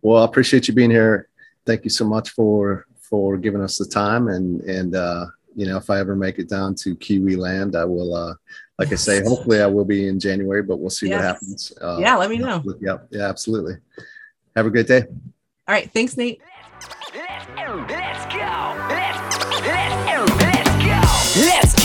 Well, 0.02 0.22
I 0.22 0.24
appreciate 0.24 0.68
you 0.68 0.74
being 0.74 0.90
here. 0.90 1.28
Thank 1.64 1.84
you 1.84 1.90
so 1.90 2.04
much 2.04 2.30
for 2.30 2.86
for 3.00 3.36
giving 3.36 3.62
us 3.62 3.78
the 3.78 3.84
time 3.86 4.28
and 4.28 4.60
and 4.62 4.94
uh, 4.94 5.26
you 5.54 5.66
know 5.66 5.76
if 5.76 5.90
I 5.90 6.00
ever 6.00 6.16
make 6.16 6.38
it 6.38 6.48
down 6.48 6.74
to 6.76 6.96
Kiwi 6.96 7.36
land, 7.36 7.76
I 7.76 7.84
will. 7.84 8.14
Uh, 8.14 8.34
like 8.78 8.92
I 8.92 8.96
say, 8.96 9.22
hopefully 9.24 9.62
I 9.62 9.66
will 9.66 9.86
be 9.86 10.06
in 10.06 10.20
January, 10.20 10.62
but 10.62 10.76
we'll 10.76 10.90
see 10.90 11.08
yes. 11.08 11.16
what 11.16 11.24
happens. 11.24 11.72
Uh, 11.80 11.96
yeah, 11.98 12.14
let 12.16 12.28
me 12.28 12.36
know. 12.36 12.62
Yeah, 12.78 12.98
yeah, 13.10 13.26
absolutely. 13.26 13.76
Have 14.54 14.66
a 14.66 14.70
great 14.70 14.86
day. 14.86 15.04
All 15.06 15.74
right, 15.74 15.90
thanks, 15.92 16.14
Nate. 16.16 16.42
Let's 17.14 18.34
go. 18.34 19.95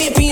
can't 0.00 0.16
be 0.16 0.29